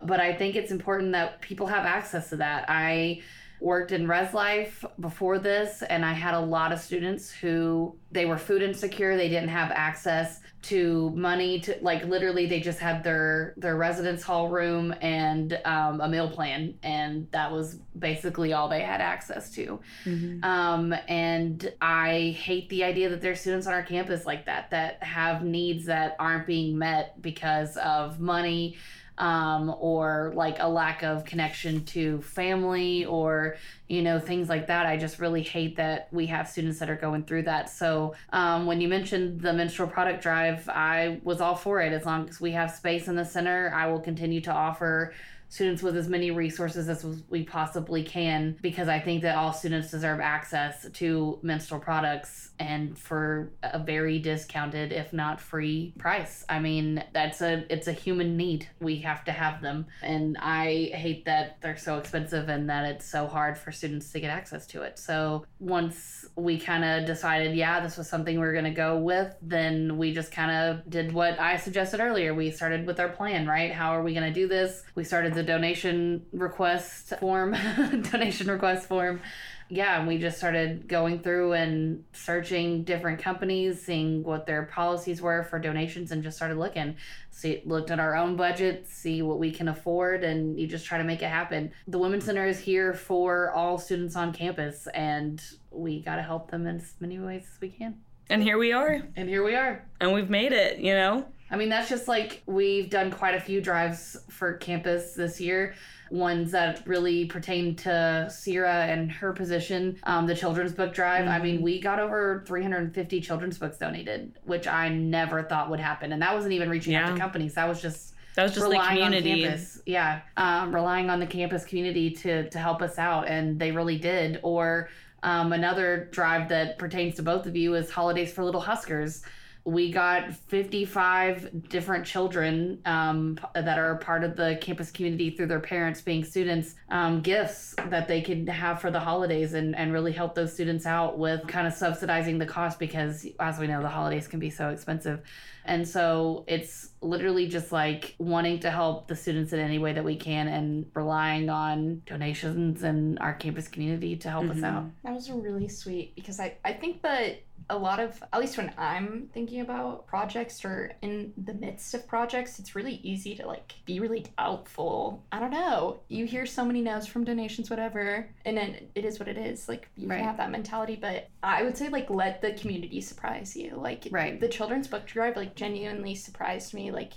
But 0.01 0.21
I 0.21 0.33
think 0.33 0.55
it's 0.55 0.71
important 0.71 1.13
that 1.13 1.41
people 1.41 1.67
have 1.67 1.85
access 1.85 2.31
to 2.31 2.37
that. 2.37 2.65
I 2.69 3.23
worked 3.61 3.93
in 3.93 4.07
res 4.07 4.33
life 4.33 4.85
before 5.01 5.39
this 5.39 5.83
and 5.83 6.05
i 6.05 6.13
had 6.13 6.35
a 6.35 6.41
lot 6.41 6.73
of 6.73 6.79
students 6.79 7.31
who 7.31 7.95
they 8.13 8.25
were 8.25 8.39
food 8.39 8.63
insecure 8.63 9.17
they 9.17 9.29
didn't 9.29 9.49
have 9.49 9.71
access 9.73 10.41
to 10.61 11.11
money 11.11 11.61
to 11.61 11.77
like 11.83 12.05
literally 12.05 12.47
they 12.47 12.61
just 12.61 12.79
had 12.79 13.05
their 13.05 13.55
their 13.57 13.77
residence 13.77 14.23
hall 14.23 14.49
room 14.49 14.95
and 15.01 15.59
um, 15.65 16.01
a 16.01 16.09
meal 16.09 16.29
plan 16.29 16.75
and 16.83 17.29
that 17.31 17.51
was 17.51 17.79
basically 17.99 18.53
all 18.53 18.69
they 18.69 18.83
had 18.83 19.01
access 19.01 19.51
to 19.51 19.79
mm-hmm. 20.05 20.43
um, 20.45 20.95
and 21.09 21.73
i 21.81 22.37
hate 22.39 22.69
the 22.71 22.83
idea 22.83 23.09
that 23.09 23.21
there's 23.21 23.41
students 23.41 23.67
on 23.67 23.73
our 23.73 23.83
campus 23.83 24.27
like 24.27 24.47
that 24.47 24.71
that 24.71 25.03
have 25.03 25.45
needs 25.45 25.87
that 25.87 26.17
aren't 26.19 26.47
being 26.47 26.77
met 26.77 27.21
because 27.23 27.77
of 27.79 28.19
money 28.21 28.77
um, 29.19 29.75
or 29.79 30.33
like 30.35 30.57
a 30.61 30.69
lack 30.69 31.03
of 31.03 31.25
connection 31.25 31.85
to 31.87 32.23
family 32.23 33.05
or 33.05 33.57
you 33.89 34.03
know 34.03 34.19
things 34.19 34.49
like 34.49 34.69
that. 34.69 34.87
I 34.87 34.97
just 34.97 35.19
really 35.19 35.43
hate 35.43 35.77
that 35.77 36.09
we 36.13 36.27
have 36.27 36.49
students 36.49 36.79
that 36.79 36.89
are 36.89 36.97
going 36.97 37.25
through 37.25 37.43
that. 37.43 37.69
So 37.69 38.15
um, 38.33 38.67
when 38.67 38.81
you 38.81 38.89
mentioned 38.89 39.41
the 39.41 39.53
menstrual 39.53 39.89
product 39.89 40.23
drive 40.23 40.69
i 40.69 41.21
was 41.23 41.41
all 41.41 41.55
for 41.55 41.81
it. 41.81 41.93
As 41.93 42.07
long 42.07 42.29
as 42.29 42.41
we 42.41 42.53
have 42.53 42.71
space 42.71 43.09
in 43.09 43.17
the 43.17 43.25
center 43.25 43.73
i 43.75 43.87
will 43.87 44.01
continue 44.01 44.41
to 44.43 44.53
offer 44.53 45.13
students 45.49 45.83
with 45.83 45.97
as 45.97 46.09
many 46.09 46.31
resources 46.31 46.89
as 46.89 47.05
we 47.29 47.43
possibly 47.43 48.03
can 48.03 48.57
because 48.61 48.89
I 48.89 49.01
think 49.01 49.23
that 49.23 49.37
all 49.37 49.53
students 49.53 49.91
deserve 49.91 50.21
access 50.21 50.87
to 50.91 51.39
menstrual 51.43 51.81
products 51.81 52.51
and 52.61 52.99
for 52.99 53.53
a 53.63 53.79
very 53.79 54.19
discounted 54.19 54.93
if 54.93 55.13
not 55.13 55.41
free 55.41 55.95
price. 55.99 56.45
I 56.49 56.59
mean, 56.59 57.03
that's 57.13 57.41
a 57.41 57.65
it's 57.71 57.87
a 57.87 57.93
human 57.93 58.37
need. 58.37 58.69
We 58.81 58.99
have 58.99 59.25
to 59.25 59.33
have 59.33 59.63
them. 59.63 59.87
And 60.03 60.37
I 60.39 60.91
hate 60.95 61.25
that 61.25 61.61
they're 61.61 61.77
so 61.77 61.99
expensive 61.99 62.49
and 62.49 62.69
that 62.69 62.85
it's 62.85 63.11
so 63.11 63.27
hard 63.27 63.57
for 63.57 63.73
students 63.73 64.13
to 64.13 64.21
get 64.21 64.31
access 64.31 64.67
to 64.69 64.83
it. 64.83 64.99
So, 64.99 65.47
once 65.61 66.27
we 66.37 66.59
kind 66.59 66.85
of 66.85 67.07
decided, 67.07 67.57
yeah, 67.57 67.81
this 67.81 67.97
was 67.97 68.09
something 68.09 68.39
we 68.39 68.47
are 68.47 68.53
going 68.53 68.65
to 68.65 68.71
go 68.71 68.99
with, 68.99 69.35
then 69.41 69.99
we 69.99 70.13
just 70.13 70.33
kind 70.33 70.51
of 70.51 70.89
did 70.91 71.13
what 71.13 71.39
I 71.39 71.57
suggested 71.57 72.01
earlier. 72.01 72.35
We 72.35 72.51
started 72.51 72.87
with 72.87 73.01
our 73.01 73.09
plan, 73.09 73.47
right? 73.47 73.73
How 73.73 73.91
are 73.91 74.03
we 74.03 74.13
going 74.13 74.33
to 74.33 74.41
do 74.41 74.49
this? 74.49 74.83
We 74.95 75.05
started 75.05 75.38
the 75.39 75.45
donation 75.45 76.27
request 76.33 77.15
form, 77.21 77.53
donation 78.11 78.49
request 78.51 78.89
form. 78.89 79.21
yeah, 79.69 79.97
and 79.99 80.09
we 80.09 80.19
just 80.19 80.37
started 80.39 80.89
going 80.89 81.21
through 81.21 81.53
and 81.53 82.03
searching 82.13 82.83
different 82.83 83.21
companies, 83.21 83.81
seeing 83.85 84.25
what 84.25 84.47
their 84.47 84.65
policies 84.65 85.23
were 85.23 85.45
for 85.45 85.61
donations, 85.61 86.11
and 86.11 86.25
just 86.25 86.37
started 86.37 86.59
looking. 86.59 86.97
See, 87.31 87.63
looked 87.65 87.93
at 87.93 88.01
our 88.01 88.17
own 88.17 88.35
budget, 88.35 88.89
see 88.89 89.23
what 89.23 89.39
we 89.39 89.53
can 89.53 89.69
afford, 89.69 90.25
and 90.25 90.59
you 90.59 90.67
just 90.67 90.85
try 90.87 90.99
to 90.99 91.05
make 91.05 91.23
it 91.23 91.29
happen. 91.29 91.71
The 91.87 91.99
Women's 91.99 92.25
Center 92.25 92.47
is 92.49 92.59
here 92.59 92.95
for 92.95 93.53
all 93.53 93.79
students 93.79 94.17
on 94.17 94.33
campus, 94.33 94.89
and 94.93 95.41
we 95.71 96.01
got 96.03 96.17
to 96.17 96.23
help 96.23 96.51
them 96.51 96.67
in 96.67 96.77
as 96.79 96.95
many 96.99 97.21
ways 97.21 97.45
as 97.55 97.61
we 97.61 97.69
can. 97.69 97.99
And 98.29 98.43
here 98.43 98.59
we 98.59 98.73
are, 98.73 99.03
And 99.17 99.29
here 99.29 99.45
we 99.45 99.55
are. 99.55 99.87
and 100.01 100.13
we've 100.13 100.29
made 100.31 100.51
it. 100.53 100.81
You 100.81 100.95
know. 100.95 101.27
I 101.51 101.57
mean, 101.57 101.69
that's 101.69 101.89
just 101.89 102.09
like 102.09 102.43
we've 102.47 102.91
done 102.91 103.11
quite 103.11 103.35
a 103.35 103.41
few 103.41 103.61
drives 103.61 104.17
for 104.29 104.55
campus 104.55 105.15
this 105.15 105.41
year. 105.41 105.75
Ones 106.11 106.53
that 106.53 106.87
really 106.87 107.27
pertain 107.27 107.77
to 107.77 108.29
Sierra 108.31 108.87
and 108.87 109.13
her 109.13 109.33
position, 109.33 109.99
um, 110.05 110.27
the 110.27 110.35
children's 110.35 110.73
book 110.73 110.95
drive. 110.95 111.27
I 111.29 111.39
mean, 111.39 111.61
we 111.61 111.81
got 111.81 111.99
over 112.01 112.43
350 112.47 113.21
children's 113.21 113.59
books 113.59 113.77
donated, 113.77 114.39
which 114.45 114.67
I 114.67 114.89
never 114.89 115.43
thought 115.43 115.69
would 115.69 115.81
happen. 115.81 116.13
And 116.13 116.23
that 116.23 116.35
wasn't 116.35 116.55
even 116.55 116.71
reaching 116.71 116.95
out 116.95 117.13
to 117.13 117.19
companies. 117.21 117.55
That 117.55 117.69
was 117.69 117.83
just 117.83 118.15
That 118.37 118.45
was 118.45 118.55
just 118.55 118.67
relying 118.67 119.03
on 119.03 119.13
community. 119.13 119.43
campus. 119.43 119.83
Yeah, 119.85 120.21
um, 120.39 120.75
relying 120.75 121.11
on 121.11 121.21
the 121.21 121.27
campus 121.27 121.65
community 121.67 122.11
to 122.11 122.49
to 122.49 122.59
help 122.59 122.81
us 122.81 122.99
out, 122.99 123.29
and 123.29 123.59
they 123.59 123.71
really 123.71 123.99
did. 123.99 124.41
Or 124.43 124.89
um, 125.23 125.53
another 125.53 126.09
drive 126.11 126.49
that 126.49 126.79
pertains 126.79 127.17
to 127.17 127.23
both 127.23 127.45
of 127.47 127.55
you 127.55 127.75
is 127.75 127.91
Holidays 127.91 128.33
for 128.33 128.45
Little 128.45 128.63
Huskers. 128.63 129.23
We 129.69 129.93
got 129.93 130.33
55 130.33 131.69
different 131.69 132.07
children 132.07 132.81
um, 132.87 133.39
that 133.55 133.79
are 133.79 133.97
part 133.97 134.25
of 134.25 134.35
the 134.35 134.57
campus 134.63 134.91
community 134.91 135.31
through 135.31 135.49
their 135.49 135.61
parents 135.61 136.01
being 136.01 136.25
students 136.25 136.75
um, 136.89 137.21
gifts 137.21 137.75
that 137.89 138.09
they 138.09 138.23
could 138.23 138.49
have 138.49 138.81
for 138.81 138.91
the 138.91 138.99
holidays 138.99 139.53
and, 139.53 139.77
and 139.77 139.93
really 139.93 140.13
help 140.13 140.35
those 140.35 140.55
students 140.55 140.87
out 140.87 141.19
with 141.19 141.47
kind 141.47 141.67
of 141.67 141.75
subsidizing 141.75 142.39
the 142.39 142.47
cost 142.47 142.79
because, 142.79 143.27
as 143.41 143.59
we 143.59 143.67
know, 143.67 143.83
the 143.83 143.89
holidays 143.91 144.27
can 144.27 144.41
be 144.41 144.49
so 144.49 144.71
expensive. 144.71 145.21
And 145.67 145.87
so 145.87 146.45
it's 146.47 146.93
literally 147.03 147.47
just 147.47 147.71
like 147.71 148.15
wanting 148.19 148.61
to 148.61 148.71
help 148.71 149.07
the 149.07 149.15
students 149.15 149.53
in 149.53 149.61
any 149.61 149.79
way 149.79 149.93
that 149.93 150.03
we 150.03 150.17
can 150.17 150.49
and 150.49 150.87
relying 150.95 151.51
on 151.51 152.01
donations 152.07 152.83
and 152.85 153.19
our 153.19 153.35
campus 153.35 153.69
community 153.69 154.17
to 154.17 154.31
help 154.31 154.49
us 154.49 154.63
out. 154.63 154.87
That 155.05 155.13
was 155.13 155.31
really 155.31 155.69
sweet 155.69 156.15
because 156.15 156.41
I, 156.41 156.57
I 156.65 156.73
think 156.73 157.03
that 157.03 157.43
a 157.71 157.77
lot 157.77 158.01
of, 158.01 158.23
at 158.33 158.41
least 158.41 158.57
when 158.57 158.73
I'm 158.79 159.29
thinking 159.35 159.61
about 159.61 160.07
projects 160.07 160.65
or 160.65 160.93
in 161.03 161.33
the 161.37 161.53
midst 161.55 161.93
of 161.95 162.07
projects, 162.09 162.59
it's 162.59 162.75
really 162.75 162.95
easy 163.03 163.35
to 163.37 163.47
like 163.47 163.75
be 163.85 164.01
really 164.01 164.25
doubtful. 164.39 165.23
I 165.33 165.39
don't 165.39 165.51
know. 165.51 166.01
You 166.09 166.25
hear 166.25 166.47
so 166.47 166.65
many 166.65 166.81
no's 166.81 167.07
from 167.07 167.25
donations, 167.25 167.69
whatever, 167.69 168.29
and 168.47 168.57
then 168.57 168.77
it 168.95 169.05
is 169.05 169.19
what 169.19 169.29
it 169.29 169.37
is. 169.37 169.69
Like 169.69 169.89
you 169.97 170.09
Right. 170.09 170.17
can 170.17 170.25
have 170.25 170.39
that 170.39 170.51
mentality, 170.51 170.97
but 170.97 171.29
I 171.43 171.63
would 171.63 171.77
say 171.77 171.89
like 171.91 172.09
let 172.09 172.41
the 172.41 172.53
community 172.55 173.01
surprise 173.03 173.55
you. 173.55 173.75
Like 173.77 174.09
Right. 174.11 174.41
the 174.41 174.49
children's 174.49 174.89
book 174.89 175.05
drive 175.07 175.37
like 175.37 175.55
genuinely 175.55 176.15
surprised 176.15 176.73
me. 176.73 176.91
Like 176.91 177.13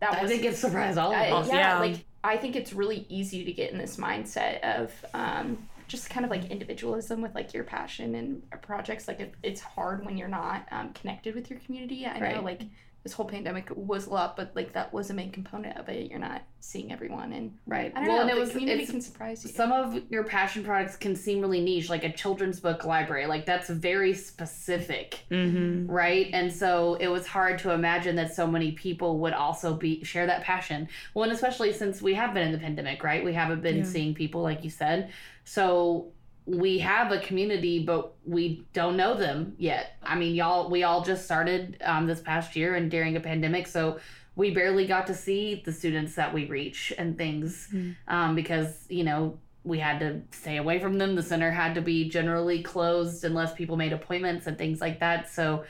that 0.00 0.14
I 0.14 0.22
was 0.22 0.30
think 0.30 0.44
it 0.44 0.56
surprised 0.56 0.96
all 0.96 1.12
of 1.12 1.18
I- 1.18 1.30
us. 1.30 1.48
yeah, 1.48 1.54
Yeah. 1.56 1.78
like 1.78 2.04
I 2.24 2.36
think 2.38 2.56
it's 2.56 2.72
really 2.72 3.04
easy 3.10 3.44
to 3.44 3.52
get 3.52 3.70
in 3.70 3.78
this 3.78 3.96
mindset 3.98 4.60
of 4.62 4.92
um, 5.14 5.66
just 5.90 6.08
kind 6.08 6.24
of 6.24 6.30
like 6.30 6.44
individualism 6.50 7.20
with 7.20 7.34
like 7.34 7.52
your 7.52 7.64
passion 7.64 8.14
and 8.14 8.42
projects. 8.62 9.08
Like 9.08 9.20
it, 9.20 9.34
it's 9.42 9.60
hard 9.60 10.04
when 10.06 10.16
you're 10.16 10.28
not 10.28 10.66
um, 10.70 10.92
connected 10.92 11.34
with 11.34 11.50
your 11.50 11.58
community. 11.60 12.06
I 12.06 12.18
know 12.34 12.42
like 12.42 12.62
this 13.02 13.14
whole 13.14 13.24
pandemic 13.26 13.70
was 13.74 14.06
a 14.06 14.10
lot, 14.10 14.36
but 14.36 14.52
like 14.54 14.74
that 14.74 14.92
was 14.92 15.08
a 15.08 15.14
main 15.14 15.30
component 15.32 15.78
of 15.78 15.88
it. 15.88 16.10
You're 16.10 16.18
not 16.18 16.42
seeing 16.62 16.92
everyone, 16.92 17.32
and 17.32 17.56
Right. 17.66 17.90
I 17.96 18.00
don't 18.00 18.08
well, 18.08 18.16
know. 18.18 18.22
and 18.24 18.30
it 18.32 18.34
the 18.34 18.40
was 18.42 18.50
community 18.50 18.84
can 18.84 19.00
surprise 19.00 19.42
you. 19.42 19.50
some 19.50 19.72
of 19.72 20.02
your 20.10 20.22
passion 20.24 20.62
products 20.62 20.96
can 20.96 21.16
seem 21.16 21.40
really 21.40 21.62
niche, 21.62 21.88
like 21.88 22.04
a 22.04 22.12
children's 22.12 22.60
book 22.60 22.84
library. 22.84 23.24
Like 23.26 23.46
that's 23.46 23.70
very 23.70 24.12
specific. 24.12 25.20
Mm-hmm. 25.30 25.90
right 25.90 26.28
and 26.32 26.52
so 26.52 26.94
it 26.96 27.08
was 27.08 27.26
hard 27.26 27.58
to 27.60 27.70
imagine 27.72 28.16
that 28.16 28.34
so 28.34 28.46
many 28.46 28.72
people 28.72 29.18
would 29.20 29.32
also 29.32 29.74
be 29.74 30.02
share 30.04 30.26
that 30.26 30.42
passion 30.42 30.88
well 31.14 31.24
and 31.24 31.32
especially 31.32 31.72
since 31.72 32.02
we 32.02 32.14
have 32.14 32.34
been 32.34 32.46
in 32.46 32.52
the 32.52 32.58
pandemic 32.58 33.02
right 33.04 33.24
we 33.24 33.32
haven't 33.32 33.62
been 33.62 33.78
Yeah. 33.78 33.84
seeing 33.84 34.14
people 34.14 34.42
like 34.42 34.62
you 34.64 34.70
said 34.70 35.10
so 35.54 36.06
we 36.46 36.78
have 36.78 37.10
a 37.10 37.18
community 37.18 37.84
but 37.84 38.12
we 38.24 38.64
don't 38.72 38.96
know 38.96 39.14
them 39.16 39.54
yet 39.58 39.96
i 40.02 40.14
mean 40.14 40.34
y'all 40.34 40.70
we 40.70 40.84
all 40.84 41.02
just 41.02 41.24
started 41.24 41.76
um, 41.84 42.06
this 42.06 42.20
past 42.20 42.54
year 42.54 42.76
and 42.76 42.90
during 42.90 43.16
a 43.16 43.20
pandemic 43.20 43.66
so 43.66 43.98
we 44.36 44.52
barely 44.52 44.86
got 44.86 45.06
to 45.08 45.14
see 45.14 45.60
the 45.64 45.72
students 45.72 46.14
that 46.14 46.32
we 46.32 46.46
reach 46.46 46.92
and 46.98 47.18
things 47.18 47.68
Mm. 47.72 47.96
um, 48.06 48.34
because 48.34 48.70
you 48.88 49.02
know 49.04 49.38
we 49.64 49.78
had 49.78 49.98
to 50.00 50.22
stay 50.30 50.56
away 50.56 50.78
from 50.78 50.96
them. 50.96 51.14
The 51.14 51.22
center 51.22 51.50
had 51.50 51.74
to 51.74 51.82
be 51.82 52.08
generally 52.08 52.62
closed 52.62 53.24
unless 53.24 53.52
people 53.52 53.76
made 53.76 53.92
appointments 53.92 54.46
and 54.46 54.56
things 54.56 54.80
like 54.80 55.00
that. 55.00 55.30
So 55.30 55.64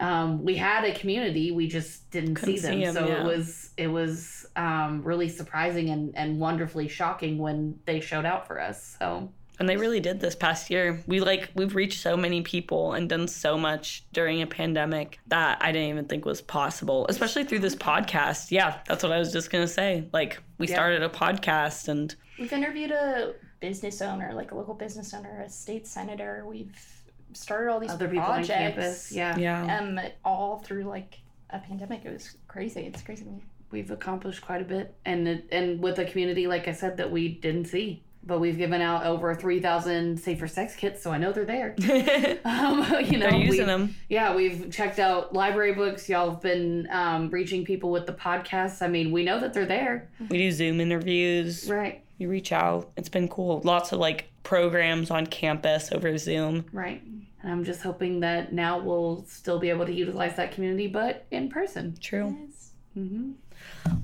um, 0.00 0.44
we 0.44 0.56
had 0.56 0.84
a 0.84 0.92
community, 0.94 1.50
we 1.50 1.66
just 1.66 2.10
didn't 2.10 2.34
Couldn't 2.36 2.56
see 2.56 2.60
them. 2.62 2.72
see 2.80 2.84
'em, 2.84 2.94
so 2.94 3.06
yeah. 3.08 3.20
it 3.22 3.24
was 3.24 3.70
it 3.76 3.88
was 3.88 4.46
um, 4.56 5.02
really 5.02 5.28
surprising 5.28 5.90
and, 5.90 6.16
and 6.16 6.38
wonderfully 6.40 6.88
shocking 6.88 7.38
when 7.38 7.78
they 7.84 8.00
showed 8.00 8.24
out 8.24 8.46
for 8.46 8.60
us. 8.60 8.96
So 8.98 9.30
And 9.60 9.68
they 9.68 9.76
really 9.76 10.00
did 10.00 10.20
this 10.20 10.34
past 10.36 10.70
year. 10.70 11.02
We 11.06 11.20
like 11.20 11.50
we've 11.54 11.74
reached 11.74 12.00
so 12.00 12.16
many 12.16 12.42
people 12.42 12.92
and 12.94 13.08
done 13.08 13.26
so 13.28 13.58
much 13.58 14.04
during 14.12 14.40
a 14.42 14.46
pandemic 14.46 15.18
that 15.28 15.58
I 15.60 15.72
didn't 15.72 15.88
even 15.90 16.04
think 16.06 16.24
was 16.24 16.40
possible, 16.40 17.06
especially 17.08 17.44
through 17.44 17.60
this 17.60 17.74
podcast. 17.76 18.50
Yeah, 18.50 18.78
that's 18.86 19.02
what 19.02 19.12
I 19.12 19.18
was 19.18 19.32
just 19.32 19.50
gonna 19.50 19.66
say. 19.68 20.08
Like 20.12 20.40
we 20.58 20.66
Yeah. 20.68 20.74
started 20.74 21.02
a 21.02 21.08
podcast 21.08 21.88
and 21.88 22.14
We've 22.38 22.52
interviewed 22.52 22.92
a 22.92 23.34
business 23.58 24.00
owner, 24.00 24.32
like 24.32 24.52
a 24.52 24.54
local 24.54 24.74
business 24.74 25.12
owner, 25.12 25.42
a 25.44 25.48
state 25.50 25.88
senator. 25.88 26.44
We've 26.46 26.97
started 27.32 27.70
all 27.70 27.80
these 27.80 27.90
other 27.90 28.08
people 28.08 28.24
projects. 28.24 28.50
on 28.50 28.56
campus, 28.56 29.12
yeah, 29.12 29.36
yeah. 29.36 29.78
Um, 29.78 30.00
all 30.24 30.58
through 30.58 30.84
like 30.84 31.18
a 31.50 31.58
pandemic. 31.58 32.04
It 32.04 32.12
was 32.12 32.36
crazy. 32.46 32.82
It's 32.82 33.02
crazy 33.02 33.24
we've 33.70 33.90
accomplished 33.90 34.42
quite 34.42 34.62
a 34.62 34.64
bit, 34.64 34.94
and 35.04 35.28
it, 35.28 35.46
and 35.52 35.80
with 35.80 35.98
a 35.98 36.04
community 36.04 36.46
like 36.46 36.68
I 36.68 36.72
said 36.72 36.96
that 36.98 37.10
we 37.10 37.28
didn't 37.28 37.66
see. 37.66 38.02
But 38.24 38.40
we've 38.40 38.58
given 38.58 38.82
out 38.82 39.06
over 39.06 39.34
three 39.34 39.60
thousand 39.60 40.18
safer 40.18 40.48
sex 40.48 40.74
kits, 40.74 41.02
so 41.02 41.10
I 41.10 41.18
know 41.18 41.32
they're 41.32 41.44
there. 41.44 41.74
Um, 42.44 42.80
you 43.04 43.18
know, 43.18 43.30
They're 43.30 43.38
using 43.38 43.60
we- 43.60 43.66
them. 43.66 43.94
Yeah, 44.08 44.34
we've 44.34 44.70
checked 44.70 44.98
out 44.98 45.32
library 45.32 45.74
books. 45.74 46.08
Y'all 46.08 46.30
have 46.30 46.40
been 46.40 46.88
um, 46.90 47.30
reaching 47.30 47.64
people 47.64 47.90
with 47.90 48.06
the 48.06 48.12
podcasts. 48.12 48.82
I 48.82 48.88
mean, 48.88 49.12
we 49.12 49.24
know 49.24 49.40
that 49.40 49.54
they're 49.54 49.66
there. 49.66 50.10
We 50.28 50.38
do 50.38 50.50
Zoom 50.50 50.80
interviews. 50.80 51.68
Right. 51.70 52.02
You 52.18 52.28
reach 52.28 52.52
out. 52.52 52.90
It's 52.96 53.08
been 53.08 53.28
cool. 53.28 53.60
Lots 53.64 53.92
of 53.92 53.98
like 54.00 54.30
programs 54.48 55.10
on 55.10 55.26
campus 55.26 55.92
over 55.92 56.16
Zoom. 56.16 56.64
Right. 56.72 57.02
And 57.42 57.52
I'm 57.52 57.64
just 57.64 57.82
hoping 57.82 58.20
that 58.20 58.50
now 58.50 58.78
we'll 58.78 59.26
still 59.28 59.58
be 59.58 59.68
able 59.68 59.84
to 59.84 59.92
utilize 59.92 60.36
that 60.36 60.52
community, 60.52 60.86
but 60.86 61.26
in 61.30 61.50
person. 61.50 61.98
True. 62.00 62.34
Yes. 62.46 62.70
Mm-hmm. 62.96 63.32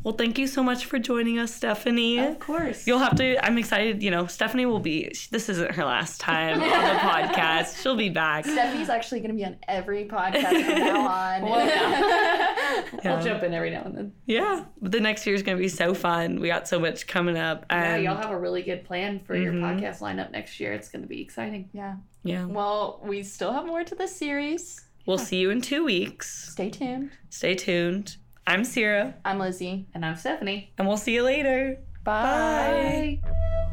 Well, 0.03 0.15
thank 0.15 0.39
you 0.39 0.47
so 0.47 0.63
much 0.63 0.85
for 0.87 0.99
joining 0.99 1.39
us, 1.39 1.55
Stephanie. 1.55 2.19
Of 2.19 2.39
course. 2.39 2.87
You'll 2.87 2.99
have 3.01 3.17
to. 3.17 3.45
I'm 3.45 3.59
excited. 3.59 4.03
You 4.03 4.11
know, 4.11 4.27
Stephanie 4.27 4.67
will 4.67 4.79
be. 4.81 5.15
This 5.31 5.49
isn't 5.49 5.73
her 5.73 5.85
last 5.85 6.21
time 6.21 6.55
on 6.63 6.69
the 6.69 6.75
podcast. 7.35 7.83
She'll 7.83 7.97
be 7.97 8.09
back. 8.11 8.45
Stephanie's 8.47 8.89
actually 8.89 9.21
going 9.21 9.31
to 9.33 9.37
be 9.37 9.45
on 9.45 9.57
every 9.69 10.05
podcast 10.07 10.49
from 10.65 10.79
now 10.79 11.07
on. 11.09 11.43
Well, 11.43 11.67
Yeah. 11.67 12.85
I'll 13.17 13.23
jump 13.23 13.43
in 13.43 13.53
every 13.55 13.71
now 13.71 13.83
and 13.85 13.97
then. 13.97 14.13
Yeah, 14.27 14.65
but 14.81 14.93
the 14.93 15.01
next 15.01 15.27
year 15.27 15.35
is 15.35 15.43
going 15.43 15.57
to 15.59 15.63
be 15.63 15.69
so 15.69 15.93
fun. 15.95 16.41
We 16.41 16.49
got 16.49 16.67
so 16.69 16.79
much 16.79 17.07
coming 17.07 17.37
up. 17.37 17.67
Yeah, 17.71 17.95
And 17.95 18.05
y'all 18.05 18.17
have 18.17 18.31
a 18.31 18.39
really 18.39 18.63
good 18.63 18.85
plan 18.85 19.21
for 19.21 19.35
your 19.37 19.53
Mhm. 19.53 19.61
podcast 19.81 20.01
lineup 20.01 20.31
next 20.33 20.61
year. 20.61 20.73
It's 20.73 20.89
going 20.89 21.03
to 21.03 21.09
be 21.09 21.21
exciting. 21.21 21.69
yeah. 21.73 21.97
yeah. 22.23 22.45
Well, 22.47 23.01
we 23.05 23.23
still 23.23 23.53
have 23.53 23.67
more 23.67 23.85
to 23.85 23.95
this 23.95 24.15
series. 24.17 24.83
We'll 25.07 25.19
see 25.19 25.37
you 25.37 25.51
in 25.51 25.61
two 25.61 25.85
weeks. 25.85 26.49
Stay 26.53 26.71
tuned. 26.71 27.11
Stay 27.29 27.55
tuned. 27.55 28.17
I'm 28.47 28.65
Sierra, 28.65 29.15
I'm 29.25 29.39
Lizzie. 29.39 29.87
And 29.95 30.05
I'm 30.05 30.17
Stephanie. 30.17 30.73
and 30.79 30.87
we'll 30.87 30.97
see 30.99 31.15
you 31.15 31.23
later. 31.23 31.79
Bye. 32.05 33.21
Bye. 33.23 33.64